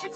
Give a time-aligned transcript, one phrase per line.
[0.00, 0.14] Body's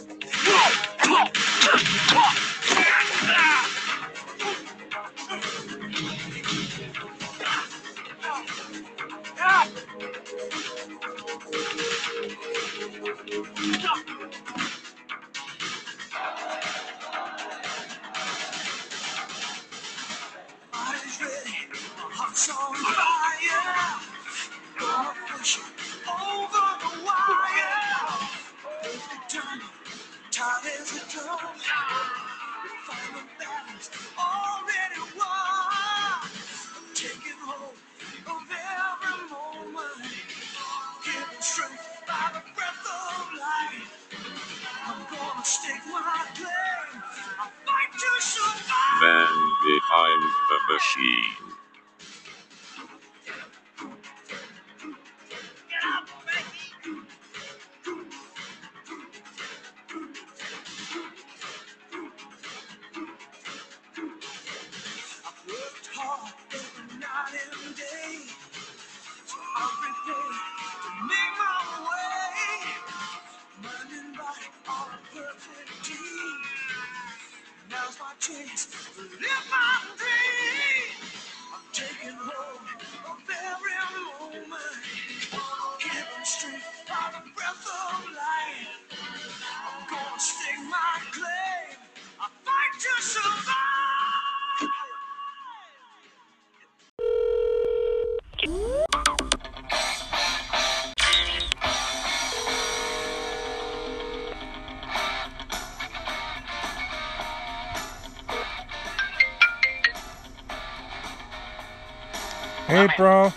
[112.73, 113.31] Hey, bro.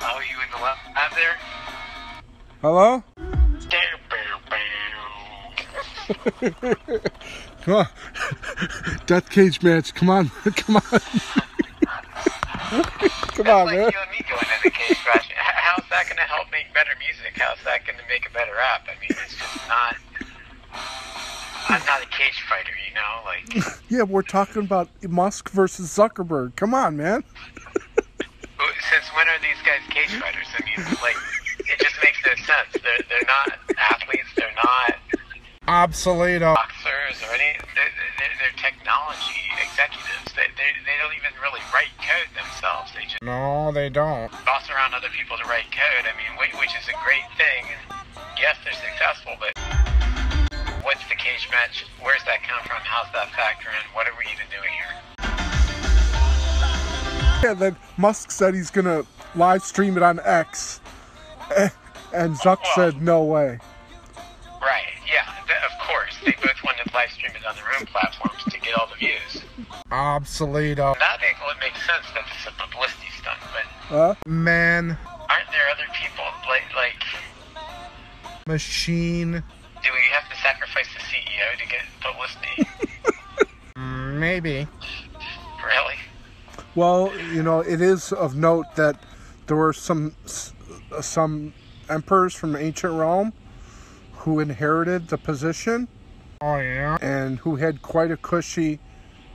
[0.00, 1.36] Oh, you in the lab out there?
[2.62, 3.04] Hello?
[7.60, 7.86] Come on.
[9.04, 9.92] Death cage match.
[9.92, 10.30] Come on.
[10.56, 10.82] Come on.
[13.36, 13.90] Come on, like man.
[13.92, 15.28] you and me going in the cage match.
[15.36, 17.36] How's that going to help make better music?
[17.36, 18.88] How's that going to make a better rap?
[18.88, 19.96] I mean, it's just not.
[21.68, 23.12] I'm not a cage fighter, know.
[23.24, 26.56] Like, Yeah, we're talking about Musk versus Zuckerberg.
[26.56, 27.22] Come on, man.
[28.90, 30.48] since when are these guys cage fighters?
[30.56, 31.16] I mean, like,
[31.68, 32.72] it just makes no sense.
[32.82, 34.30] They're they're not athletes.
[34.36, 34.96] They're not
[35.68, 37.58] obsolete boxers or any.
[37.74, 40.30] They're, they're, they're technology executives.
[40.34, 42.92] They, they they don't even really write code themselves.
[42.94, 44.30] They just No, they don't.
[44.46, 46.06] boss around other people to write code.
[46.06, 47.66] I mean, which is a great thing.
[48.38, 49.52] Yes, they're successful, but
[50.86, 51.84] what's the cage match?
[52.00, 52.78] Where's that come from?
[52.84, 53.92] How's that factor in?
[53.92, 54.92] What are we even doing here?
[57.42, 59.04] Yeah, then Musk said he's gonna
[59.34, 60.80] live stream it on X,
[61.56, 61.68] Eh,
[62.14, 63.58] and Zuck said no way.
[64.62, 64.86] Right?
[65.12, 66.14] Yeah, th- of course.
[66.24, 68.94] They both wanted to live stream it on their own platforms to get all the
[68.96, 69.42] views.
[69.90, 70.96] Obsoleto.
[71.00, 74.14] That make, well, it makes sense that it's a publicity stunt, but Huh?
[74.26, 74.96] Man,
[75.28, 77.02] aren't there other people like like?
[78.46, 79.42] machine,
[79.86, 82.68] Do we have to sacrifice the CEO to get publicity?
[84.18, 84.66] maybe.
[85.64, 85.94] really?
[86.74, 88.98] Well, you know, it is of note that
[89.46, 90.16] there were some
[91.00, 91.54] some
[91.88, 93.32] emperors from ancient Rome
[94.12, 95.86] who inherited the position.
[96.40, 96.98] Oh yeah.
[97.00, 98.80] And who had quite a cushy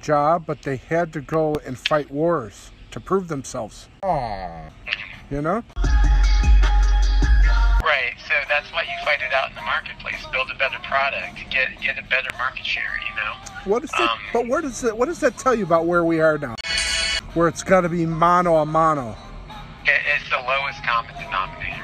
[0.01, 3.88] job, but they had to go and fight wars to prove themselves.
[4.03, 4.66] Oh.
[5.29, 5.63] You know?
[7.91, 8.13] Right.
[8.25, 10.25] So that's why you fight it out in the marketplace.
[10.31, 11.35] Build a better product.
[11.50, 12.84] Get get a better market share.
[13.09, 13.34] You know.
[13.66, 14.00] What is it?
[14.00, 14.96] Um, but where does it?
[14.96, 16.56] What does that tell you about where we are now?
[17.34, 19.18] Where it's got to be mano a mano.
[19.84, 21.84] It, it's the lowest common denominator.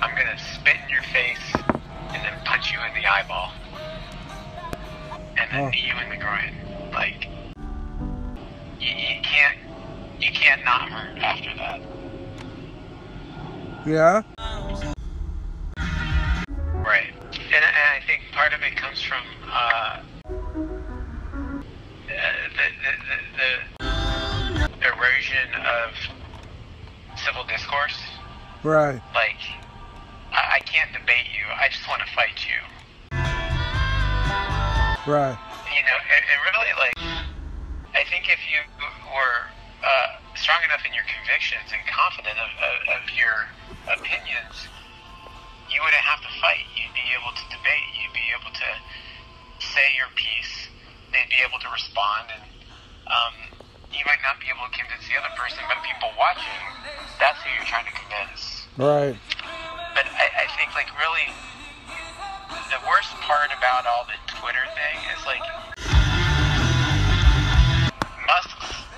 [0.00, 1.52] I'm gonna spit in your face
[2.14, 3.52] and then punch you in the eyeball,
[5.36, 5.68] and then Oh.
[5.68, 6.54] knee you in the groin.
[6.94, 7.28] Like
[8.80, 9.58] you, you can't
[10.18, 11.82] you can't not hurt after that.
[13.86, 14.22] Yeah.
[16.92, 17.08] Right.
[17.32, 20.02] And, and I think part of it comes from uh,
[22.04, 22.12] the,
[22.52, 23.88] the, the,
[24.68, 25.96] the erosion of
[27.16, 27.96] civil discourse.
[28.62, 29.00] Right.
[29.14, 29.40] Like,
[30.36, 31.48] I, I can't debate you.
[31.48, 32.60] I just want to fight you.
[35.08, 35.38] Right.
[35.72, 36.92] You know, it, it really, like,
[37.96, 38.60] I think if you
[39.16, 39.48] were
[39.80, 43.48] uh, strong enough in your convictions and confident of, of, of your
[43.96, 44.68] opinions,
[45.72, 46.68] you wouldn't have to fight.
[46.76, 47.88] You'd be able to debate.
[47.96, 48.70] You'd be able to
[49.64, 50.68] say your piece.
[51.16, 52.44] They'd be able to respond, and
[53.08, 53.34] um,
[53.92, 56.60] you might not be able to convince the other person, but people watching,
[57.20, 58.64] that's who you're trying to convince.
[58.80, 59.16] Right.
[59.92, 61.28] But I, I think like really
[62.72, 65.44] the worst part about all the Twitter thing is like
[68.24, 68.88] Musk's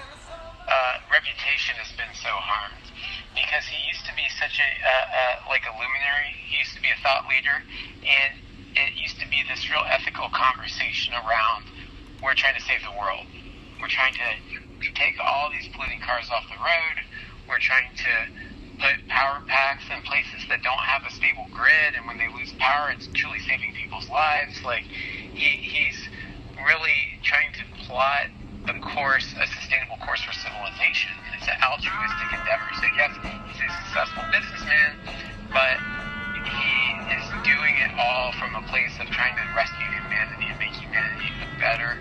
[0.71, 2.94] uh, reputation has been so harmed
[3.35, 6.33] because he used to be such a uh, uh, like a luminary.
[6.49, 7.63] He used to be a thought leader,
[8.07, 8.33] and
[8.75, 11.71] it used to be this real ethical conversation around
[12.25, 13.29] we're trying to save the world.
[13.83, 14.29] We're trying to
[14.97, 16.97] take all these polluting cars off the road.
[17.45, 18.15] We're trying to
[18.81, 22.57] put power packs in places that don't have a stable grid, and when they lose
[22.57, 24.57] power, it's truly saving people's lives.
[24.65, 24.89] Like
[25.37, 25.99] he, he's
[26.65, 28.33] really trying to plot
[28.69, 31.13] a course, a sustainable course for civilization.
[31.37, 32.69] It's an altruistic endeavor.
[32.81, 33.13] So yes,
[33.53, 34.97] he's a successful businessman,
[35.53, 35.77] but
[36.49, 36.73] he
[37.13, 41.29] is doing it all from a place of trying to rescue humanity and make humanity
[41.45, 42.01] a better,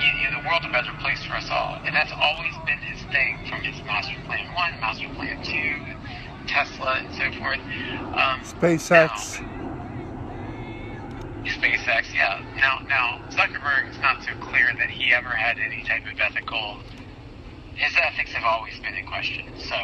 [0.00, 1.76] you know, the world a better place for us all.
[1.84, 5.76] And that's always been his thing from his master plan one, master plan two,
[6.48, 7.60] Tesla, and so forth.
[8.16, 9.40] Um, SpaceX.
[9.40, 9.59] now-
[11.48, 12.44] SpaceX, yeah.
[12.60, 16.84] Now, now Zuckerberg, it's not so clear that he ever had any type of ethical.
[17.76, 19.76] His ethics have always been in question, so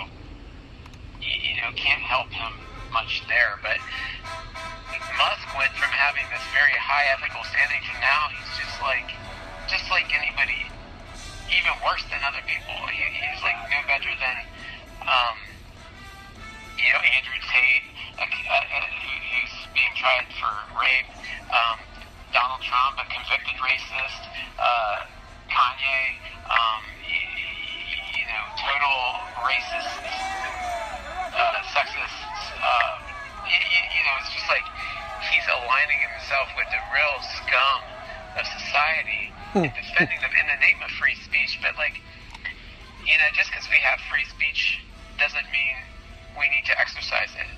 [1.21, 2.53] you, you know can't help him
[2.93, 3.57] much there.
[3.65, 3.81] But
[5.17, 9.09] Musk went from having this very high ethical standing to now he's just like,
[9.69, 10.61] just like anybody,
[11.57, 12.77] even worse than other people.
[12.93, 14.37] He, he's like no better than,
[15.09, 15.37] um,
[16.77, 17.87] you know, Andrew Tate,
[18.21, 20.49] uh, uh, who- who's being tried for
[20.81, 21.13] rape.
[21.53, 21.77] Um,
[22.33, 24.23] Donald Trump, a convicted racist.
[24.57, 25.05] Uh,
[25.53, 26.01] Kanye,
[26.49, 28.99] um, y- y- you know, total
[29.45, 30.01] racist,
[31.37, 32.25] uh, sexist.
[32.57, 32.97] Uh,
[33.47, 34.65] you, you know, it's just like
[35.31, 37.81] he's aligning himself with the real scum
[38.41, 41.61] of society and defending them in the name of free speech.
[41.63, 42.01] But like,
[43.07, 44.81] you know, just because we have free speech
[45.21, 45.77] doesn't mean
[46.37, 47.49] we need to exercise it.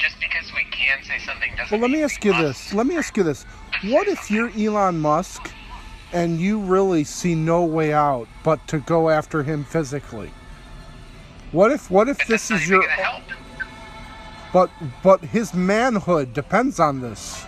[0.00, 1.70] Just because we can say something doesn't.
[1.70, 2.64] Well, let me ask we you must.
[2.64, 2.74] this.
[2.74, 3.44] Let me ask you this.
[3.84, 5.50] What if you're Elon Musk
[6.12, 10.30] and you really see no way out but to go after him physically?
[11.52, 13.22] What if what if But this is your help.
[14.52, 14.70] but
[15.02, 17.44] but his manhood depends on this.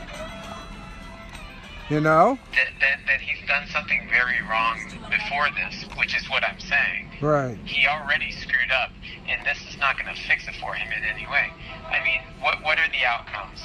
[1.88, 2.38] You know?
[2.52, 7.10] That, that, that he's done something very wrong before this, which is what I'm saying.
[7.20, 7.58] Right.
[7.66, 8.90] he already screwed up,
[9.28, 11.50] and this is not going to fix it for him in any way.
[11.92, 13.60] I mean, what what are the outcomes?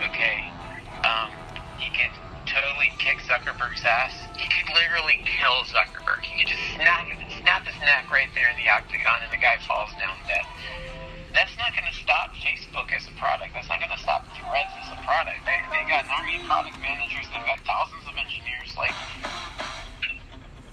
[0.00, 0.48] Okay,
[1.04, 1.28] um,
[1.76, 2.10] he could
[2.48, 4.16] totally kick Zuckerberg's ass.
[4.40, 6.24] He could literally kill Zuckerberg.
[6.24, 7.04] He could just snap
[7.44, 10.48] snap his neck right there in the octagon, and the guy falls down dead.
[11.36, 13.52] That's not going to stop Facebook as a product.
[13.52, 15.44] That's not going to stop Threads as a product.
[15.44, 17.28] They, they got army of product managers.
[17.28, 18.72] They've got thousands of engineers.
[18.80, 18.96] Like,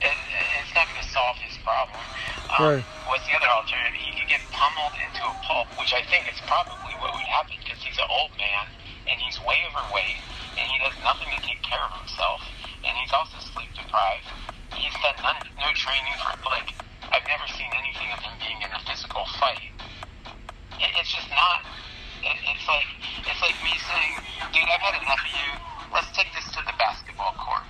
[0.01, 0.15] it,
[0.61, 2.01] it's not going to solve his problem.
[2.51, 2.85] Um, Right.
[3.07, 3.95] What's the other alternative?
[4.01, 7.55] He could get pummeled into a pulp, which I think is probably what would happen
[7.61, 8.65] because he's an old man
[9.05, 10.19] and he's way overweight
[10.57, 12.41] and he does nothing to take care of himself
[12.81, 14.25] and he's also sleep deprived.
[14.73, 16.73] He's done none, no training for like
[17.13, 19.71] I've never seen anything of him being in a physical fight.
[20.81, 21.61] It, it's just not.
[22.25, 22.89] It, it's like
[23.29, 24.13] it's like me saying,
[24.51, 25.49] dude, I've had enough of you.
[25.93, 27.63] Let's take this to the basketball court.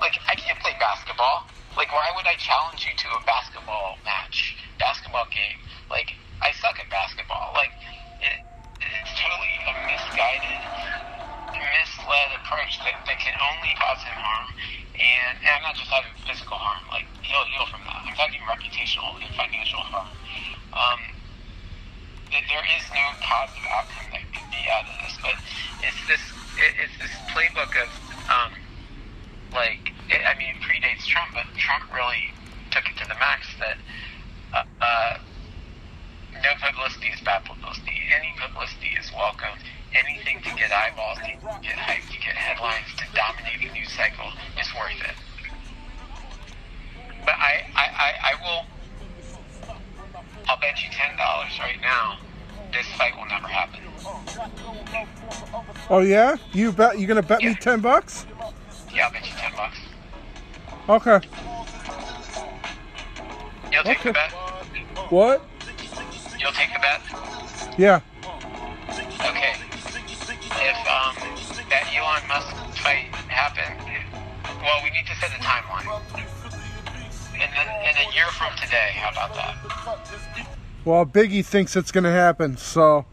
[0.00, 1.46] Like I can't play basketball.
[1.76, 5.60] Like why would I challenge you to a basketball match, basketball game?
[5.88, 7.52] Like I suck at basketball.
[7.54, 7.72] Like
[8.20, 8.40] it,
[8.80, 10.62] it's totally a misguided,
[11.52, 14.48] misled approach that, that can only cause him harm.
[14.96, 16.84] And, and I'm not just talking physical harm.
[16.88, 18.04] Like he'll heal from that.
[18.04, 20.08] I'm talking reputational and financial harm.
[20.72, 21.00] Um,
[22.30, 25.14] there is no positive outcome that could be out of this.
[25.18, 25.36] But
[25.82, 26.22] it's this
[26.58, 27.90] it, it's this playbook of
[28.30, 28.52] um,
[29.52, 31.06] like it, I mean it predates
[31.70, 32.34] Trump, really
[32.70, 33.46] took it to the max.
[33.58, 33.78] That
[34.52, 35.18] uh, uh,
[36.42, 37.94] no publicity is bad publicity.
[38.10, 39.54] Any publicity is welcome.
[39.94, 41.30] Anything to get eyeballs, to
[41.62, 45.16] get hype, to get headlines, to dominate the news cycle is worth it.
[47.24, 48.66] But I, I, I, I will.
[50.48, 52.18] I'll bet you ten dollars right now.
[52.72, 53.80] This fight will never happen.
[55.88, 56.36] Oh yeah?
[56.52, 58.26] You bet you gonna bet me ten bucks?
[58.92, 59.78] Yeah, I'll bet you ten bucks.
[60.88, 61.20] Okay.
[63.90, 65.06] You'll take the Okay.
[65.08, 65.44] What?
[66.38, 67.00] You'll take the bet.
[67.76, 68.00] Yeah.
[68.88, 69.54] Okay.
[70.62, 71.16] If um
[71.68, 73.80] that Elon Musk fight happened,
[74.62, 76.00] well, we need to set a timeline.
[77.34, 79.56] In, the, in a year from today, how about that?
[80.84, 83.06] Well, Biggie thinks it's gonna happen, so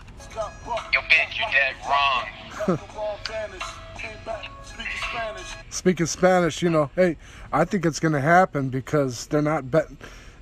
[0.94, 2.78] Yo, bitch, you're dead wrong.
[5.70, 7.18] speaking Spanish, you know, hey,
[7.52, 9.88] I think it's gonna happen because they're not bet.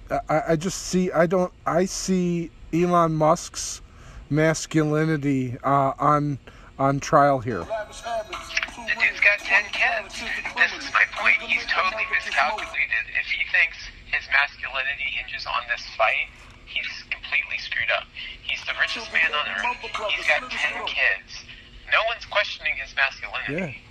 [0.10, 3.82] I, I just see, I don't, I see Elon Musk's
[4.30, 6.40] masculinity uh, on
[6.78, 7.60] on trial here.
[7.60, 10.20] The dude's got 10 kids.
[10.58, 11.40] This is my point.
[11.42, 13.06] He's totally miscalculated.
[13.16, 13.78] If he thinks
[14.12, 16.28] his masculinity hinges on this fight,
[16.66, 18.04] he's completely screwed up.
[18.44, 20.12] He's the richest man on earth.
[20.12, 21.48] He's got 10 kids.
[21.92, 23.80] No one's questioning his masculinity.
[23.80, 23.82] Yeah.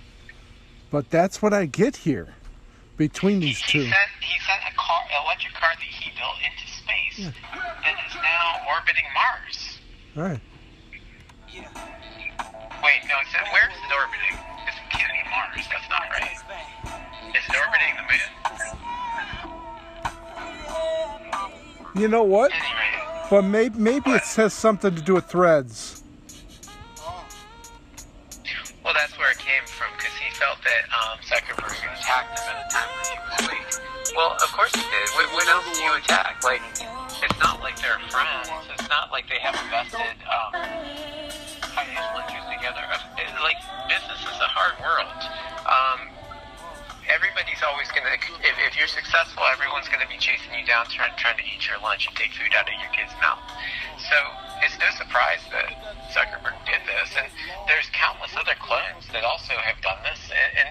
[0.91, 2.35] But that's what I get here
[2.97, 3.83] between He, these he two.
[3.83, 7.17] sent he sent a car, electric car that he built into space
[7.83, 9.79] that is now orbiting Mars.
[10.15, 10.39] Right.
[12.83, 14.37] Wait, no, it's not, where is it orbiting?
[14.67, 15.67] It can't be Mars.
[15.71, 16.37] That's not right.
[17.35, 18.21] Is it orbiting the moon?
[22.01, 22.51] You know what?
[22.51, 25.84] Anyway, But maybe maybe it has something to do with threads.
[47.55, 50.85] Everybody's always going to, if, if you're successful, everyone's going to be chasing you down,
[50.91, 53.39] trying, trying to eat your lunch and take food out of your kid's mouth.
[53.95, 54.17] So
[54.59, 55.71] it's no surprise that
[56.11, 57.15] Zuckerberg did this.
[57.15, 57.31] And
[57.67, 60.19] there's countless other clones that also have done this.
[60.35, 60.69] And, and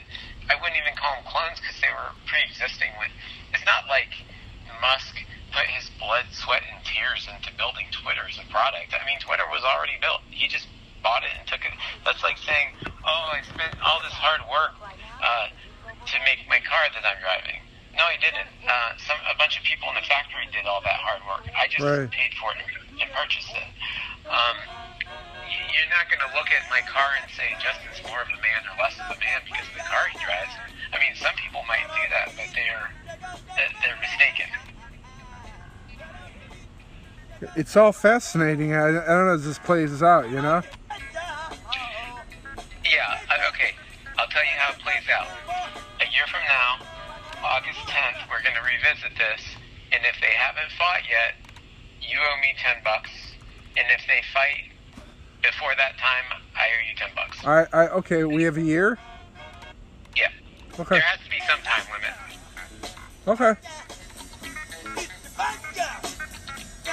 [0.52, 2.92] I wouldn't even call them clones because they were pre-existing.
[3.00, 3.12] With,
[3.56, 4.12] it's not like
[4.84, 5.16] Musk
[5.56, 8.92] put his blood, sweat, and tears into building Twitter as a product.
[8.92, 10.20] I mean, Twitter was already built.
[10.28, 10.68] He just
[11.00, 11.72] bought it and took it.
[12.04, 12.74] That's like saying,
[13.04, 14.72] "Oh, I spent all this hard work
[15.22, 17.60] uh, to make my car that I'm driving."
[17.94, 18.50] No, I didn't.
[18.66, 21.46] Uh, some a bunch of people in the factory did all that hard work.
[21.54, 22.10] I just Right.
[22.10, 22.64] paid for it
[23.00, 23.68] and purchased it.
[24.26, 24.56] Um,
[25.04, 28.40] y- you're not going to look at my car and say Justin's more of a
[28.40, 30.54] man or less of a man because of the car he drives.
[30.92, 32.88] I mean, some people might do that, but they're
[33.56, 34.48] they're- they're mistaken.
[37.56, 38.72] It's all fascinating.
[38.74, 40.30] I, I don't know as this plays out.
[40.30, 40.62] You know.
[57.94, 58.24] Okay.
[58.24, 58.98] We have a year.
[60.16, 60.28] Yeah.
[60.78, 60.96] Okay.
[60.96, 62.14] There has to be some time limit.
[63.26, 63.54] Okay.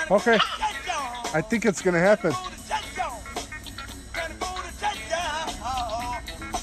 [0.09, 0.37] Okay.
[1.33, 2.33] I think it's gonna happen.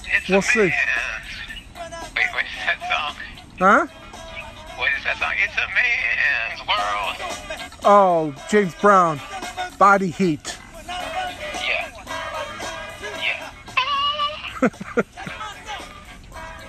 [0.05, 0.61] It's We'll see.
[0.61, 0.73] Wait,
[2.33, 3.17] what is that song?
[3.59, 3.87] Huh?
[4.77, 5.33] What is that song?
[5.43, 7.17] It's a man's world.
[7.85, 9.21] Oh, James Brown.
[9.79, 10.58] Body heat.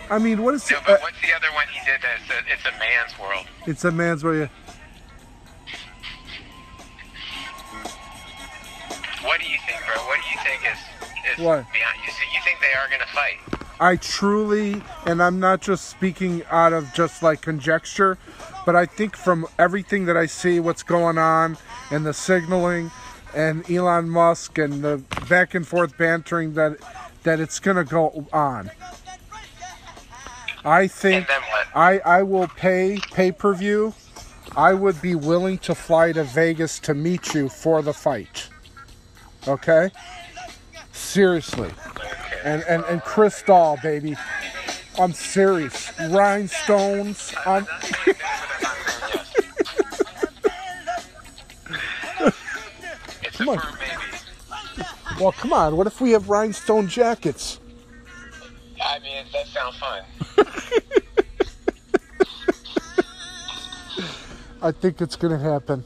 [0.09, 2.65] I mean, what is No, uh, what's the other one he did that's a, it's
[2.65, 3.45] a man's world?
[3.67, 4.49] It's a man's way.
[9.21, 10.03] What do you think, bro?
[10.05, 10.79] What do you think is,
[11.31, 11.65] is What?
[11.71, 12.13] behind you?
[12.33, 13.59] You think they are going to fight?
[13.81, 18.17] I truly, and I'm not just speaking out of just like conjecture,
[18.65, 21.57] but I think from everything that I see, what's going on,
[21.91, 22.91] and the signaling,
[23.35, 26.77] and Elon Musk, and the back and forth bantering, that
[27.23, 28.71] that it's gonna go on.
[30.65, 31.67] I think And then what?
[31.75, 33.93] I I will pay pay per view.
[34.55, 38.49] I would be willing to fly to Vegas to meet you for the fight.
[39.47, 39.91] Okay?
[40.91, 41.71] Seriously.
[42.43, 44.15] And and and Crystal, baby.
[44.99, 45.91] I'm serious.
[46.09, 47.33] Rhinestones.
[47.45, 47.65] I'm
[53.33, 53.61] Come on.
[55.19, 55.77] well, come on.
[55.77, 57.61] What if we have rhinestone jackets?
[58.83, 60.03] I mean, that sounds fun.
[64.61, 65.83] I think it's gonna happen.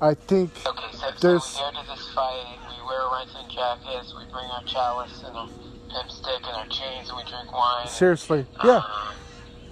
[0.00, 4.44] I think Okay, so, There's- so to this fight, we wear rhinestone jackets, we bring
[4.50, 5.48] our chalice and a
[5.92, 7.88] pimp stick and our chains, and we drink wine.
[7.88, 8.46] seriously.
[8.64, 8.76] Yeah.
[8.76, 8.84] Um,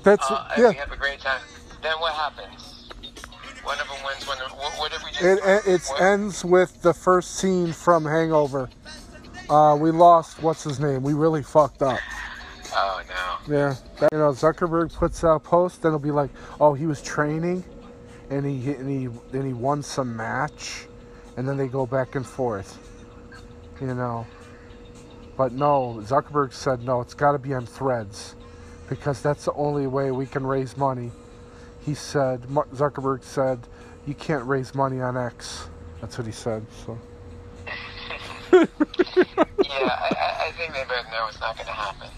[0.03, 0.81] That's uh, and we yeah.
[0.81, 1.41] have a great time.
[1.83, 2.89] Then what happens?
[3.63, 4.27] One of them wins.
[4.27, 4.39] One.
[4.43, 5.23] Of, what, what did we just?
[5.23, 8.69] It it what- ends with the first scene from Hangover.
[9.49, 11.03] Uh, we lost what's his name.
[11.03, 12.01] We really fucked up.
[12.75, 13.15] Oh no.
[13.47, 16.87] Yeah, that, you know, Zuckerberg puts out a post, then it'll be like, oh, he
[16.87, 17.63] was training,
[18.31, 19.05] and he and he
[19.37, 20.87] and he won some match,
[21.37, 22.79] and then they go back and forth,
[23.81, 24.27] you know.
[25.37, 28.35] But no, Zuckerberg said no, it's got to be on Threads,
[28.89, 31.11] because that's the only way we can raise money.
[31.85, 33.59] He said, Mark Zuckerberg said,
[34.07, 35.69] you can't raise money on X.
[36.01, 36.65] That's what he said.
[36.87, 36.99] So
[38.53, 38.67] Yeah,
[39.69, 42.09] I, I- I think they both know it's not going to happen.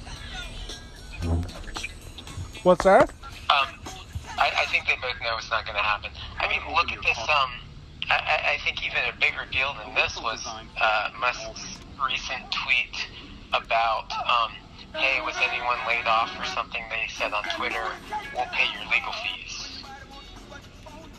[2.62, 3.10] What's that?
[3.50, 3.68] Um,
[4.38, 6.10] I, I think they both know it's not going to happen.
[6.38, 7.18] I mean, look at this.
[7.18, 7.50] Um,
[8.08, 12.94] I, I, think even a bigger deal than this was uh, Musk's recent tweet
[13.50, 14.52] about, um,
[14.94, 16.82] hey, was anyone laid off or something?
[16.90, 17.82] They said on Twitter,
[18.34, 19.82] we'll pay your legal fees.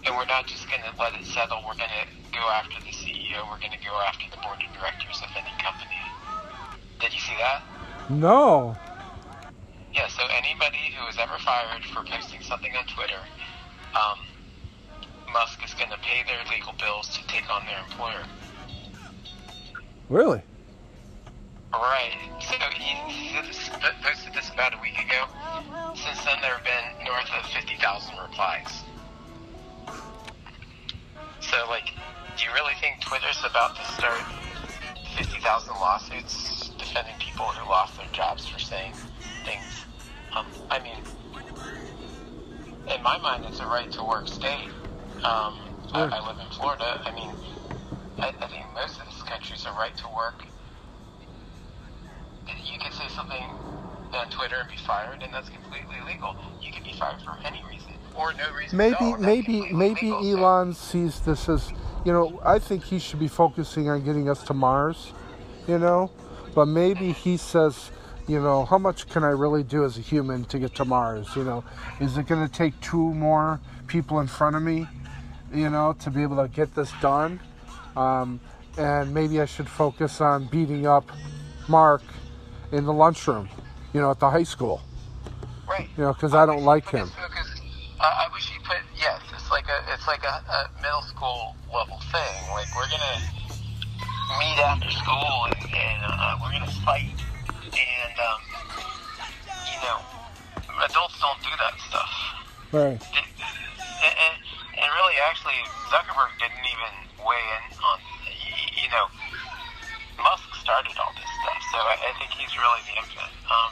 [0.05, 1.59] And we're not just going to let it settle.
[1.67, 3.43] We're going to go after the CEO.
[3.51, 5.99] We're going to go after the board of directors of any company.
[7.01, 7.63] Did you see that?
[8.09, 8.77] No.
[9.97, 13.17] Yeah, so anybody who was ever fired for posting something on Twitter,
[13.97, 14.19] um,
[15.33, 18.21] Musk is going to pay their legal bills to take on their employer.
[20.07, 20.43] Really?
[21.73, 22.13] Right.
[22.45, 23.33] So he, he
[24.05, 25.25] posted this about a week ago.
[25.95, 28.69] Since then, there have been north of 50,000 replies.
[31.41, 31.89] So, like,
[32.37, 34.21] do you really think Twitter's about to start
[35.17, 38.93] 50,000 lawsuits defending people who lost their jobs for saying
[39.43, 39.87] things?
[40.36, 40.98] Um, I mean,
[42.96, 44.69] in my mind, it's a right to work state.
[45.17, 45.60] Um,
[45.93, 47.01] I, I live in Florida.
[47.05, 47.31] I mean,
[48.19, 50.43] I, I think most of this country's a right to work.
[52.48, 53.43] You could say something
[54.13, 56.36] on Twitter and be fired, and that's completely legal.
[56.62, 58.79] You could be fired for any reason or no reason.
[58.79, 60.24] at all, Maybe maybe maybe legal.
[60.24, 61.72] So- Elon sees this as
[62.05, 65.12] you know, I think he should be focusing on getting us to Mars,
[65.67, 66.10] you know?
[66.55, 67.91] But maybe he says,
[68.27, 71.27] you know, how much can I really do as a human to get to Mars,
[71.36, 71.63] you know?
[72.00, 74.88] Is it going to take two more people in front of me,
[75.53, 77.39] you know, to be able to get this done?
[77.96, 78.39] Um,
[78.77, 81.10] and maybe I should focus on beating up
[81.69, 82.03] Mark
[82.72, 83.50] in the lunchroom,
[83.93, 84.81] you know, at the high school,
[85.67, 85.88] Right.
[85.98, 87.07] you know, because I don't like him.
[87.07, 87.62] Focus,
[88.00, 89.22] uh, I wish he put yes.
[89.34, 92.50] It's like a it's like a, a middle school level thing.
[92.51, 93.22] Like we're gonna
[94.38, 97.10] meet after school and, and uh, we're gonna fight.
[97.77, 98.41] And um,
[99.69, 100.01] you know,
[100.84, 102.12] adults don't do that stuff.
[102.74, 102.98] Right.
[102.98, 103.27] And,
[104.01, 104.36] and,
[104.81, 105.62] and really, actually,
[105.93, 108.00] Zuckerberg didn't even weigh in on.
[108.81, 109.05] You know,
[110.24, 113.34] Musk started all this stuff, so I, I think he's really the infant.
[113.46, 113.72] Um,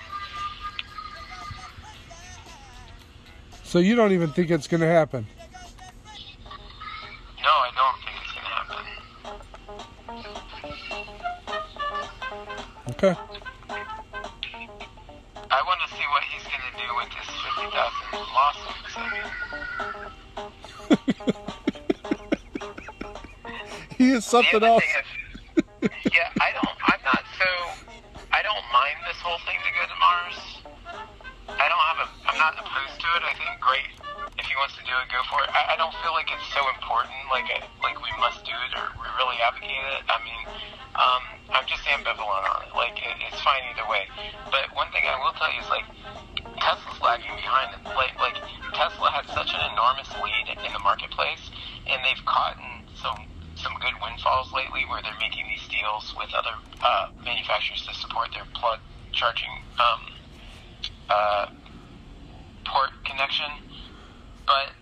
[3.64, 5.28] So you don't even think it's going to happen?
[7.46, 8.86] No, I don't think it's gonna happen.
[12.92, 13.35] Okay.
[16.96, 18.94] With this fifty thousand lawsuits.
[18.96, 19.28] I mean,
[23.98, 24.84] He is something other else.
[24.84, 26.76] is, yeah, I don't.
[26.84, 27.48] I'm not so.
[28.36, 30.36] I don't mind this whole thing to go to Mars.
[31.48, 32.08] I don't have a.
[32.28, 33.24] I'm not opposed to it.
[33.24, 33.88] I think great.
[34.36, 35.50] If he wants to do it, go for it.
[35.56, 37.16] I, I don't feel like it's so important.
[37.32, 40.04] Like I, like we must do it or we really advocate it.
[40.12, 40.44] I mean,
[41.00, 41.24] um,
[41.56, 42.76] I'm just ambivalent on it.
[42.76, 44.12] Like it, it's fine either way.
[44.52, 45.88] But one thing I will tell you is like
[46.66, 47.78] Tesla's lagging behind.
[47.86, 48.42] Like like
[48.74, 51.54] Tesla had such an enormous lead in the marketplace,
[51.86, 52.58] and they've caught
[52.98, 57.94] some some good windfalls lately where they're making these deals with other uh, manufacturers to
[57.94, 58.80] support their plug
[59.14, 60.02] charging um,
[61.10, 61.46] uh,
[62.66, 63.48] port connection.
[64.50, 64.74] But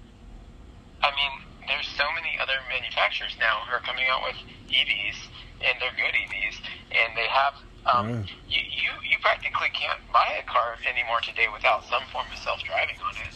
[1.03, 4.39] I mean, there's so many other manufacturers now who are coming out with
[4.71, 5.19] EVs,
[5.59, 6.63] and they're good EVs,
[6.95, 7.59] and they have.
[7.85, 8.29] Um, Right.
[8.47, 12.95] you, you you practically can't buy a car anymore today without some form of self-driving
[13.03, 13.35] on it.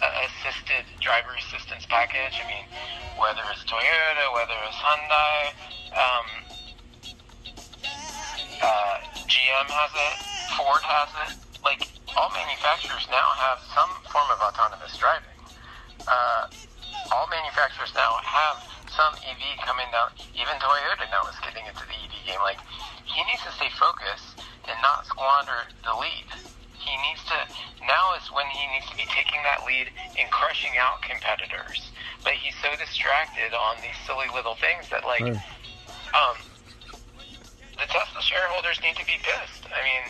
[0.00, 2.38] Uh, assisted driver assistance package.
[2.40, 2.64] I mean,
[3.18, 5.38] whether it's Toyota, whether it's Hyundai,
[5.92, 6.26] um,
[8.62, 8.96] uh,
[9.28, 10.14] GM has it,
[10.56, 11.36] Ford has it.
[11.62, 11.84] Like
[12.16, 15.36] all manufacturers now have some form of autonomous driving.
[16.08, 16.48] Uh,
[17.12, 18.56] all manufacturers now have
[18.88, 20.10] some EV coming down.
[20.32, 22.40] Even Toyota now is getting into the EV game.
[22.40, 22.58] Like
[23.14, 26.28] he needs to stay focused and not squander the lead.
[26.78, 27.36] He needs to
[27.86, 31.92] now is when he needs to be taking that lead and crushing out competitors.
[32.24, 35.40] But he's so distracted on these silly little things that like Right.
[36.14, 36.36] um
[37.78, 39.64] the Tesla shareholders need to be pissed.
[39.72, 40.04] I mean,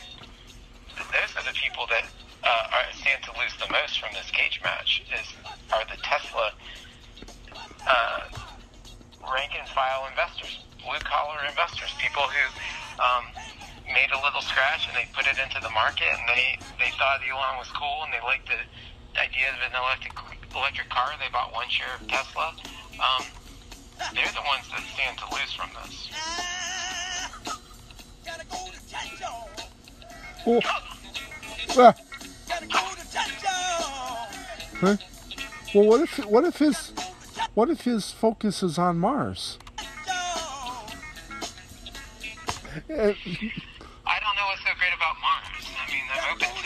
[0.98, 2.06] th- those are the people that
[2.42, 5.02] uh, are, stand to lose the most from this cage match.
[5.14, 5.28] Is
[5.72, 6.50] are the Tesla
[7.86, 8.22] uh,
[9.22, 12.44] rank and file investors, blue collar investors, people who
[13.00, 13.24] um,
[13.88, 17.20] made a little scratch and they put it into the market and they they thought
[17.24, 18.60] Elon was cool and they liked the
[19.18, 20.14] idea of an electric
[20.54, 21.12] electric car.
[21.18, 22.54] They bought one share of Tesla.
[23.00, 23.24] Um,
[24.14, 26.10] they're the ones that stand to lose from this.
[30.46, 30.60] Oh.
[31.78, 31.94] Ah,
[34.80, 34.96] huh?
[35.74, 36.92] Well, what if what if his
[37.54, 39.58] what if his focus is on Mars?
[42.88, 45.64] I don't know what's so great about Mars.
[45.76, 46.60] I mean, I'm open to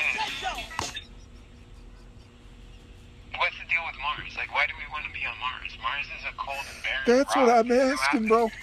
[3.39, 4.37] what's the deal with Mars?
[4.37, 5.77] Like, why do we want to be on Mars?
[5.83, 7.19] Mars is a cold and barren.
[7.19, 7.49] That's what.
[7.49, 8.51] I'm asking, bro.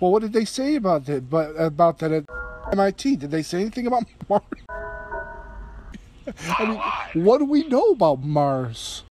[0.00, 1.28] Well, what did they say about that?
[1.28, 2.24] But about that at
[2.72, 3.16] MIT?
[3.16, 4.42] Did they say anything about Mars?
[6.58, 7.10] I mean, Why?
[7.12, 9.04] what do we know about Mars?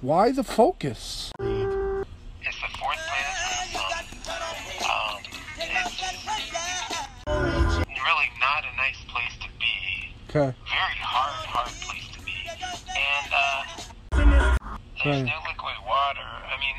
[0.00, 1.15] Why the focus?
[10.36, 10.52] Okay.
[10.68, 12.36] Very hard, hard place to be.
[12.44, 13.64] And uh,
[14.12, 15.32] there's Right.
[15.32, 16.28] no liquid water.
[16.44, 16.76] I mean,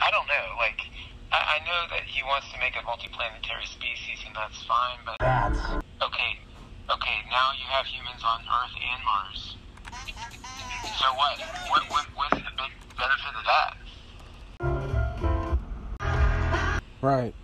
[0.00, 0.56] I don't know.
[0.56, 0.80] Like,
[1.36, 4.96] I, I know that he wants to make a multiplanetary species, and that's fine.
[5.04, 5.60] But that's
[6.00, 6.40] okay,
[6.88, 9.60] okay, now you have humans on Earth and Mars.
[10.96, 11.36] So what?
[11.68, 13.76] What, what what's the big benefit of that?
[17.04, 17.36] Right.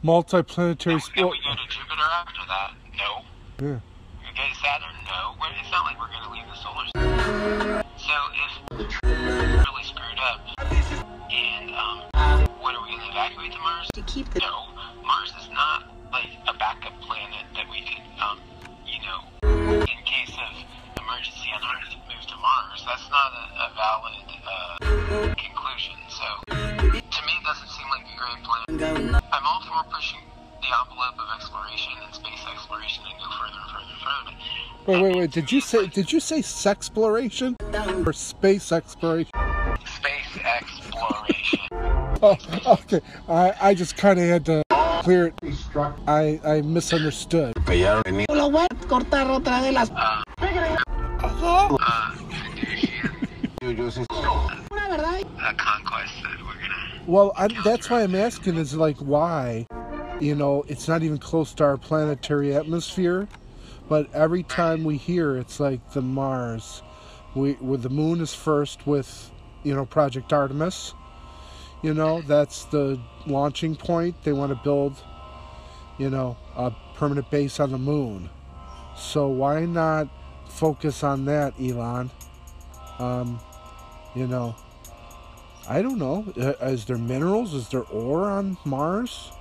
[0.00, 1.04] Multiplanetary.
[1.12, 2.72] Can we go to Jupiter after that?
[2.96, 3.28] No.
[3.64, 3.80] Yeah.
[4.20, 4.92] We go to Saturn?
[5.08, 5.32] No.
[5.40, 7.80] We're, it's not like we're going to leave the solar system.
[7.96, 8.84] So if the
[9.64, 10.44] really screwed up,
[11.32, 12.04] and um,
[12.60, 13.88] what are we going to evacuate to Mars?
[13.94, 14.68] To keep the No,
[15.00, 18.36] Mars is not like a backup planet that we could, um,
[18.84, 19.24] you know,
[19.80, 20.52] in case of
[21.00, 22.84] emergency on Earth, move to Mars.
[22.84, 24.76] That's not a, a valid uh,
[25.40, 25.96] conclusion.
[26.12, 29.16] So, to me, it doesn't seem like a great plan.
[29.32, 30.20] I'm all for pushing
[30.64, 34.36] the envelope of exploration and space exploration and go further and further and further.
[34.86, 35.30] Wait, wait, wait.
[35.30, 35.86] Did you say?
[35.86, 37.54] Did you say sexploration
[38.06, 39.30] or space exploration?
[39.84, 41.60] Space exploration.
[42.22, 43.02] Oh, okay.
[43.28, 44.62] I I just kind of had to
[45.02, 45.34] clear it.
[46.06, 47.52] I I misunderstood.
[48.30, 49.90] Lo voy a cortar otra de las.
[49.90, 50.22] Uh,
[53.60, 54.06] fiducian.
[54.72, 55.22] Una verdad.
[55.42, 57.04] A conquest that we're gonna.
[57.06, 59.66] Well, i that's why I'm asking is like why,
[60.20, 63.28] you know, it's not even close to our planetary atmosphere,
[63.88, 66.82] but every time we hear it's like the Mars,
[67.34, 69.30] we where the moon is first with,
[69.62, 70.94] you know, Project Artemis.
[71.82, 74.22] You know, that's the launching point.
[74.24, 74.96] They want to build,
[75.98, 78.30] you know, a permanent base on the moon.
[78.96, 80.08] So why not
[80.48, 82.10] focus on that, Elon?
[82.98, 83.38] Um,
[84.14, 84.54] you know,
[85.68, 86.24] I don't know.
[86.40, 87.52] Uh, Is there minerals?
[87.52, 89.32] Is there ore on Mars?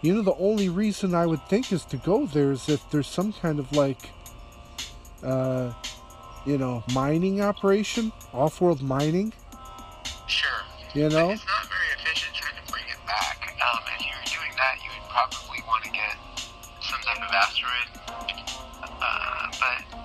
[0.00, 3.08] You know, the only reason I would think is to go there is if there's
[3.08, 4.10] some kind of like,
[5.24, 5.72] uh,
[6.46, 9.32] you know, mining operation, off-world mining.
[10.28, 10.62] Sure.
[10.94, 11.30] You know?
[11.30, 13.42] It's not very efficient trying to bring it back.
[13.60, 16.16] Um, if you were doing that, you would probably want to get
[16.80, 17.88] some type of asteroid.
[19.02, 19.97] Uh, but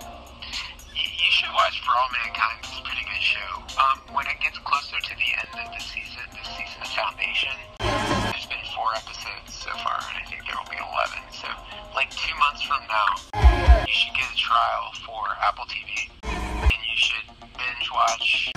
[1.51, 2.63] watch For All Mankind.
[2.63, 3.51] It's a pretty good show.
[3.75, 7.51] Um, when it gets closer to the end of the season, the season of Foundation,
[7.83, 11.19] there's been four episodes so far, and I think there will be 11.
[11.35, 11.49] So,
[11.95, 16.95] like two months from now, you should get a trial for Apple TV, and you
[16.95, 17.27] should
[17.59, 18.51] binge watch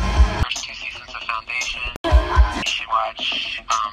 [0.45, 1.91] first two seasons of Foundation.
[2.07, 3.93] You should watch um,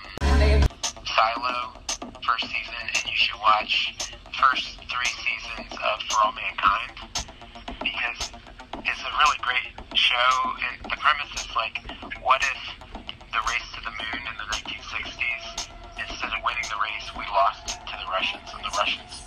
[1.09, 1.73] Silo
[2.21, 3.95] first season, and you should watch
[4.37, 7.23] first three seasons of For All Mankind
[7.81, 8.31] because
[8.85, 10.29] it's a really great show.
[10.59, 11.79] And the premise is like,
[12.21, 12.61] what if
[13.31, 15.67] the race to the moon in the 1960s,
[15.97, 19.23] instead of winning the race, we lost to the Russians, and the Russians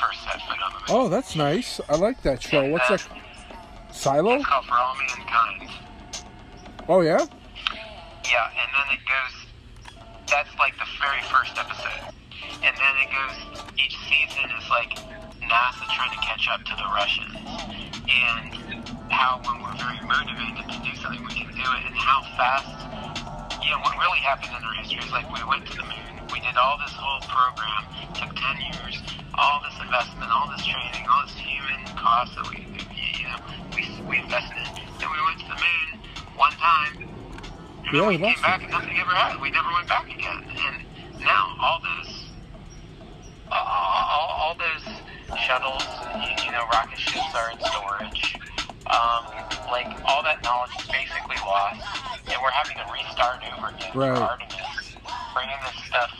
[0.00, 0.88] first set foot on the moon.
[0.88, 1.80] Oh, that's nice.
[1.88, 2.70] I like that show.
[2.70, 3.06] What's that?
[3.10, 4.34] Uh, Silo?
[4.34, 5.70] It's called For All Mankind.
[6.88, 7.24] Oh yeah.
[8.24, 9.46] Yeah, and then it goes.
[10.28, 12.12] That's like the very first episode,
[12.62, 13.70] and then it goes.
[13.78, 14.90] Each season is like
[15.40, 17.36] NASA trying to catch up to the Russians,
[18.08, 18.65] and
[19.10, 22.68] how when we're very motivated to do something, we can do it, and how fast.
[23.62, 26.22] You know, what really happened in our history is like we went to the moon,
[26.32, 27.82] we did all this whole program,
[28.14, 29.02] took ten years,
[29.34, 33.38] all this investment, all this training, all this human cost that we, you know,
[33.74, 34.70] we we invested in,
[35.02, 35.88] and we went to the moon
[36.36, 36.94] one time.
[37.86, 39.42] And we we came back and nothing ever happened.
[39.42, 40.42] We never went back again.
[40.46, 42.30] And now all those,
[43.50, 45.82] all, all, all those shuttles,
[46.22, 48.36] you, you know, rocket ships are in storage.
[48.86, 49.26] Um,
[49.70, 51.82] like all that knowledge is basically lost,
[52.30, 54.14] and we're having to restart over again Right.
[54.14, 54.94] Artemis,
[55.34, 56.10] bringing this stuff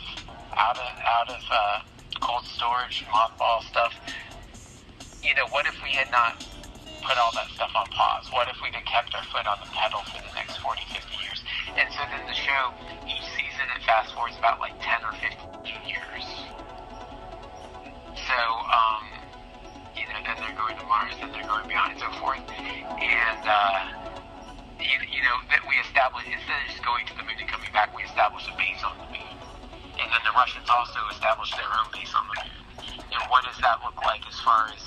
[0.57, 1.79] out of out of uh,
[2.19, 3.93] cold storage, mothball stuff.
[5.23, 6.43] You know, what if we had not
[7.03, 8.27] put all that stuff on pause?
[8.31, 11.23] What if we'd have kept our foot on the pedal for the next 40, 50
[11.23, 11.39] years?
[11.75, 12.73] And so then the show,
[13.07, 16.25] each season, it fast forwards about like 10 or 15 years.
[18.27, 19.16] So, um,
[20.17, 22.41] know, then they're going to Mars, then they're going beyond, and so forth.
[22.49, 23.77] And, uh,
[24.81, 27.69] you, you know, that we establish, instead of just going to the moon and coming
[27.73, 29.35] back, we establish a base on the moon.
[29.97, 32.57] And then the Russians also established their own base on the moon.
[33.13, 34.81] And what does that look like as far as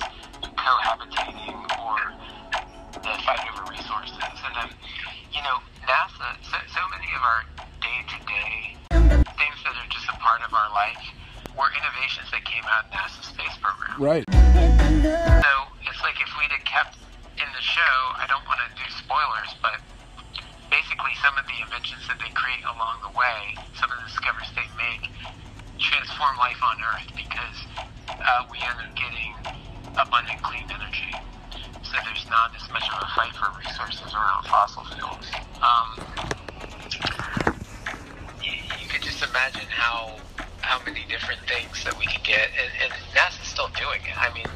[0.61, 1.99] cohabitating or
[3.03, 4.19] the fight over resources.
[4.19, 4.71] And then,
[5.33, 7.41] you know, NASA, so, so many of our
[7.81, 8.77] day to day
[9.41, 11.01] things that are just a part of our life
[11.57, 14.01] were innovations that came out of NASA's space program.
[14.01, 14.25] Right.
[15.11, 15.53] So
[15.87, 16.97] it's like if we'd have kept
[17.37, 19.81] in the show, I don't want to do spoilers, but
[20.71, 24.51] basically some of the inventions that they create along the way, some of the discoveries
[24.55, 25.11] they make,
[25.83, 27.59] transform life on Earth because
[28.07, 29.35] uh, we end up getting
[29.99, 31.11] abundant clean energy.
[31.83, 35.27] So there's not as much of a fight for resources around fossil fuels.
[35.59, 35.89] Um,
[38.43, 40.19] you, could just imagine how
[40.61, 44.15] how many different things that we could get, and, and NASA's still doing it.
[44.15, 44.47] I mean,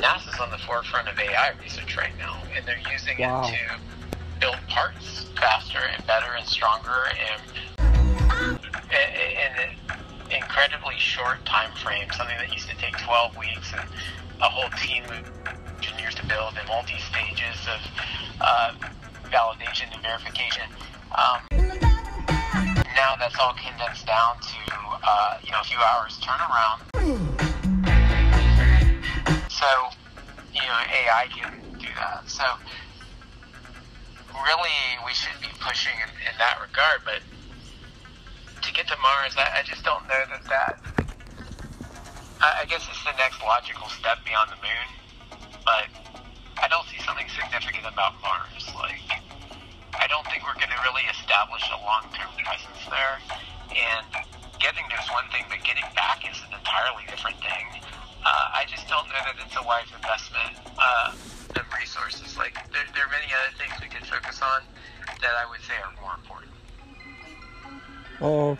[0.00, 3.42] NASA's on the forefront of AI research right now, and they're using Wow.
[3.42, 7.42] it to build parts faster and better and stronger and
[8.90, 9.74] in an
[10.30, 13.36] incredibly short time frame, something that used to take 12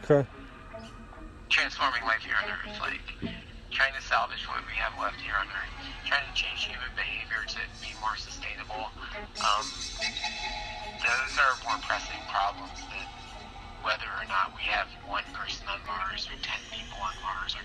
[0.04, 0.26] okay.
[1.48, 3.00] transforming life here on Earth, like
[3.70, 5.70] trying to salvage what we have left here on Earth,
[6.06, 8.90] trying to change human behavior to be more sustainable.
[9.40, 9.64] Um,
[11.00, 13.06] those are more pressing problems than
[13.82, 17.56] whether or not we have one person on Mars or ten people on Mars.
[17.56, 17.62] Or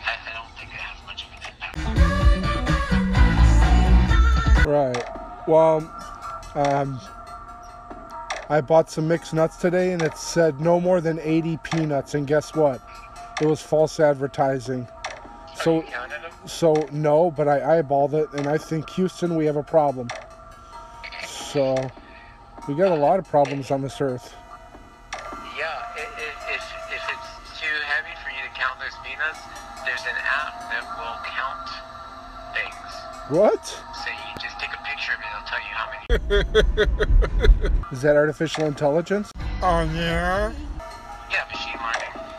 [0.00, 1.76] I, I don't think it has much of an impact.
[4.66, 5.04] Right.
[5.46, 5.84] Well,
[6.54, 7.00] um,
[8.54, 12.14] I bought some mixed nuts today and it said no more than 80 peanuts.
[12.14, 12.80] And guess what?
[13.40, 14.86] It was false advertising.
[15.56, 16.30] So, you counted them?
[16.46, 20.06] so no, but I eyeballed it and I think Houston, we have a problem.
[21.26, 21.74] So,
[22.68, 24.36] we got a lot of problems on this earth.
[25.58, 29.40] Yeah, if, if it's too heavy for you to count those peanuts,
[29.84, 31.66] there's an app that will count
[32.54, 33.36] things.
[33.36, 33.93] What?
[37.92, 39.30] Is that artificial intelligence?
[39.62, 40.52] Oh, yeah?
[41.30, 42.34] Yeah, machine learning.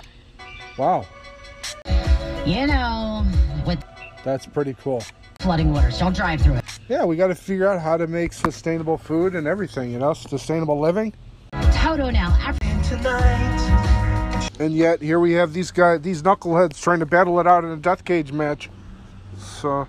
[0.78, 1.06] Wow,
[2.46, 3.26] You know,
[3.66, 3.84] with
[4.24, 5.04] that's pretty cool.
[5.40, 6.64] flooding waters, don't drive through it.
[6.90, 10.14] Yeah, we got to figure out how to make sustainable food and everything, you know,
[10.14, 11.14] sustainable living.
[11.72, 12.60] Toto now, Af-
[14.60, 17.70] And yet here we have these guys, these knuckleheads trying to battle it out in
[17.72, 18.70] a death cage match.
[19.38, 19.88] So,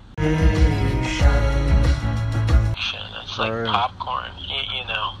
[3.37, 3.67] It's like Right.
[3.67, 5.11] popcorn, you, you know.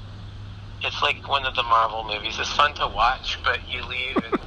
[0.81, 2.39] It's like one of the Marvel movies.
[2.39, 4.33] It's fun to watch, but you leave and.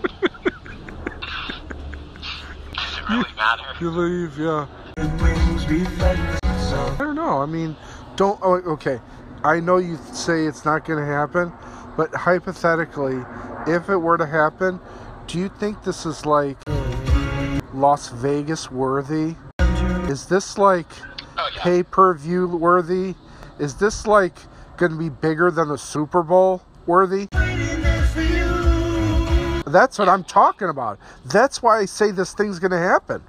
[2.74, 3.62] Does it really matter?
[3.80, 4.66] you leave, yeah.
[6.82, 7.40] I don't know.
[7.40, 7.76] I mean,
[8.16, 8.40] don't.
[8.42, 9.00] Oh, okay.
[9.44, 11.52] I know you say it's not going to happen,
[11.96, 13.24] but hypothetically,
[13.68, 14.80] if it were to happen,
[15.28, 16.56] do you think this is like
[17.72, 19.36] Las Vegas worthy?
[20.10, 20.88] Is this like
[21.38, 21.62] Oh, yeah.
[21.62, 23.14] pay per view worthy?
[23.60, 24.34] Is this like
[24.78, 27.28] going to be bigger than the Super Bowl worthy?
[29.66, 30.98] That's what I'm talking about.
[31.26, 33.22] That's why I say this thing's going to happen.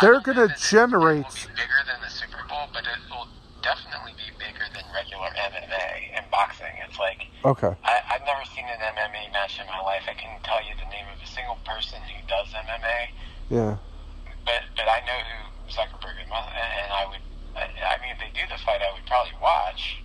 [0.00, 1.26] They're going to generate.
[1.26, 3.26] will be bigger than the Super Bowl, but it will
[3.60, 6.72] definitely be bigger than regular MMA and boxing.
[6.88, 7.74] It's like Okay.
[7.84, 10.02] I, I've never seen an MMA match in my life.
[10.08, 13.10] I couldn't tell you the name of a single person who does MMA,
[13.50, 13.76] Yeah.
[14.46, 17.20] but but I know who Zuckerberg is, and I would.
[17.82, 20.02] I, mean, if they do the fight, I would probably watch.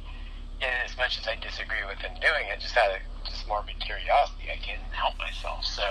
[0.61, 3.79] And as much as I disagree with them doing it, just out of just morbid
[3.79, 5.65] curiosity, I can't help myself.
[5.65, 5.83] So,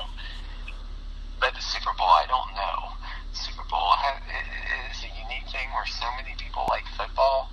[1.40, 2.96] but the Super Bowl, I don't know.
[3.32, 3.92] Super Bowl
[4.90, 7.50] is a unique thing where so many people like football.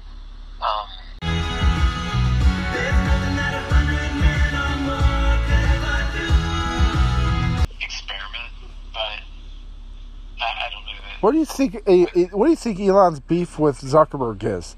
[0.62, 0.88] Um,
[7.82, 8.54] experiment,
[8.94, 9.20] but
[10.40, 10.91] I, I don't know.
[11.22, 11.76] What do you think?
[11.86, 14.76] Eh, eh, what do you think Elon's beef with Zuckerberg is?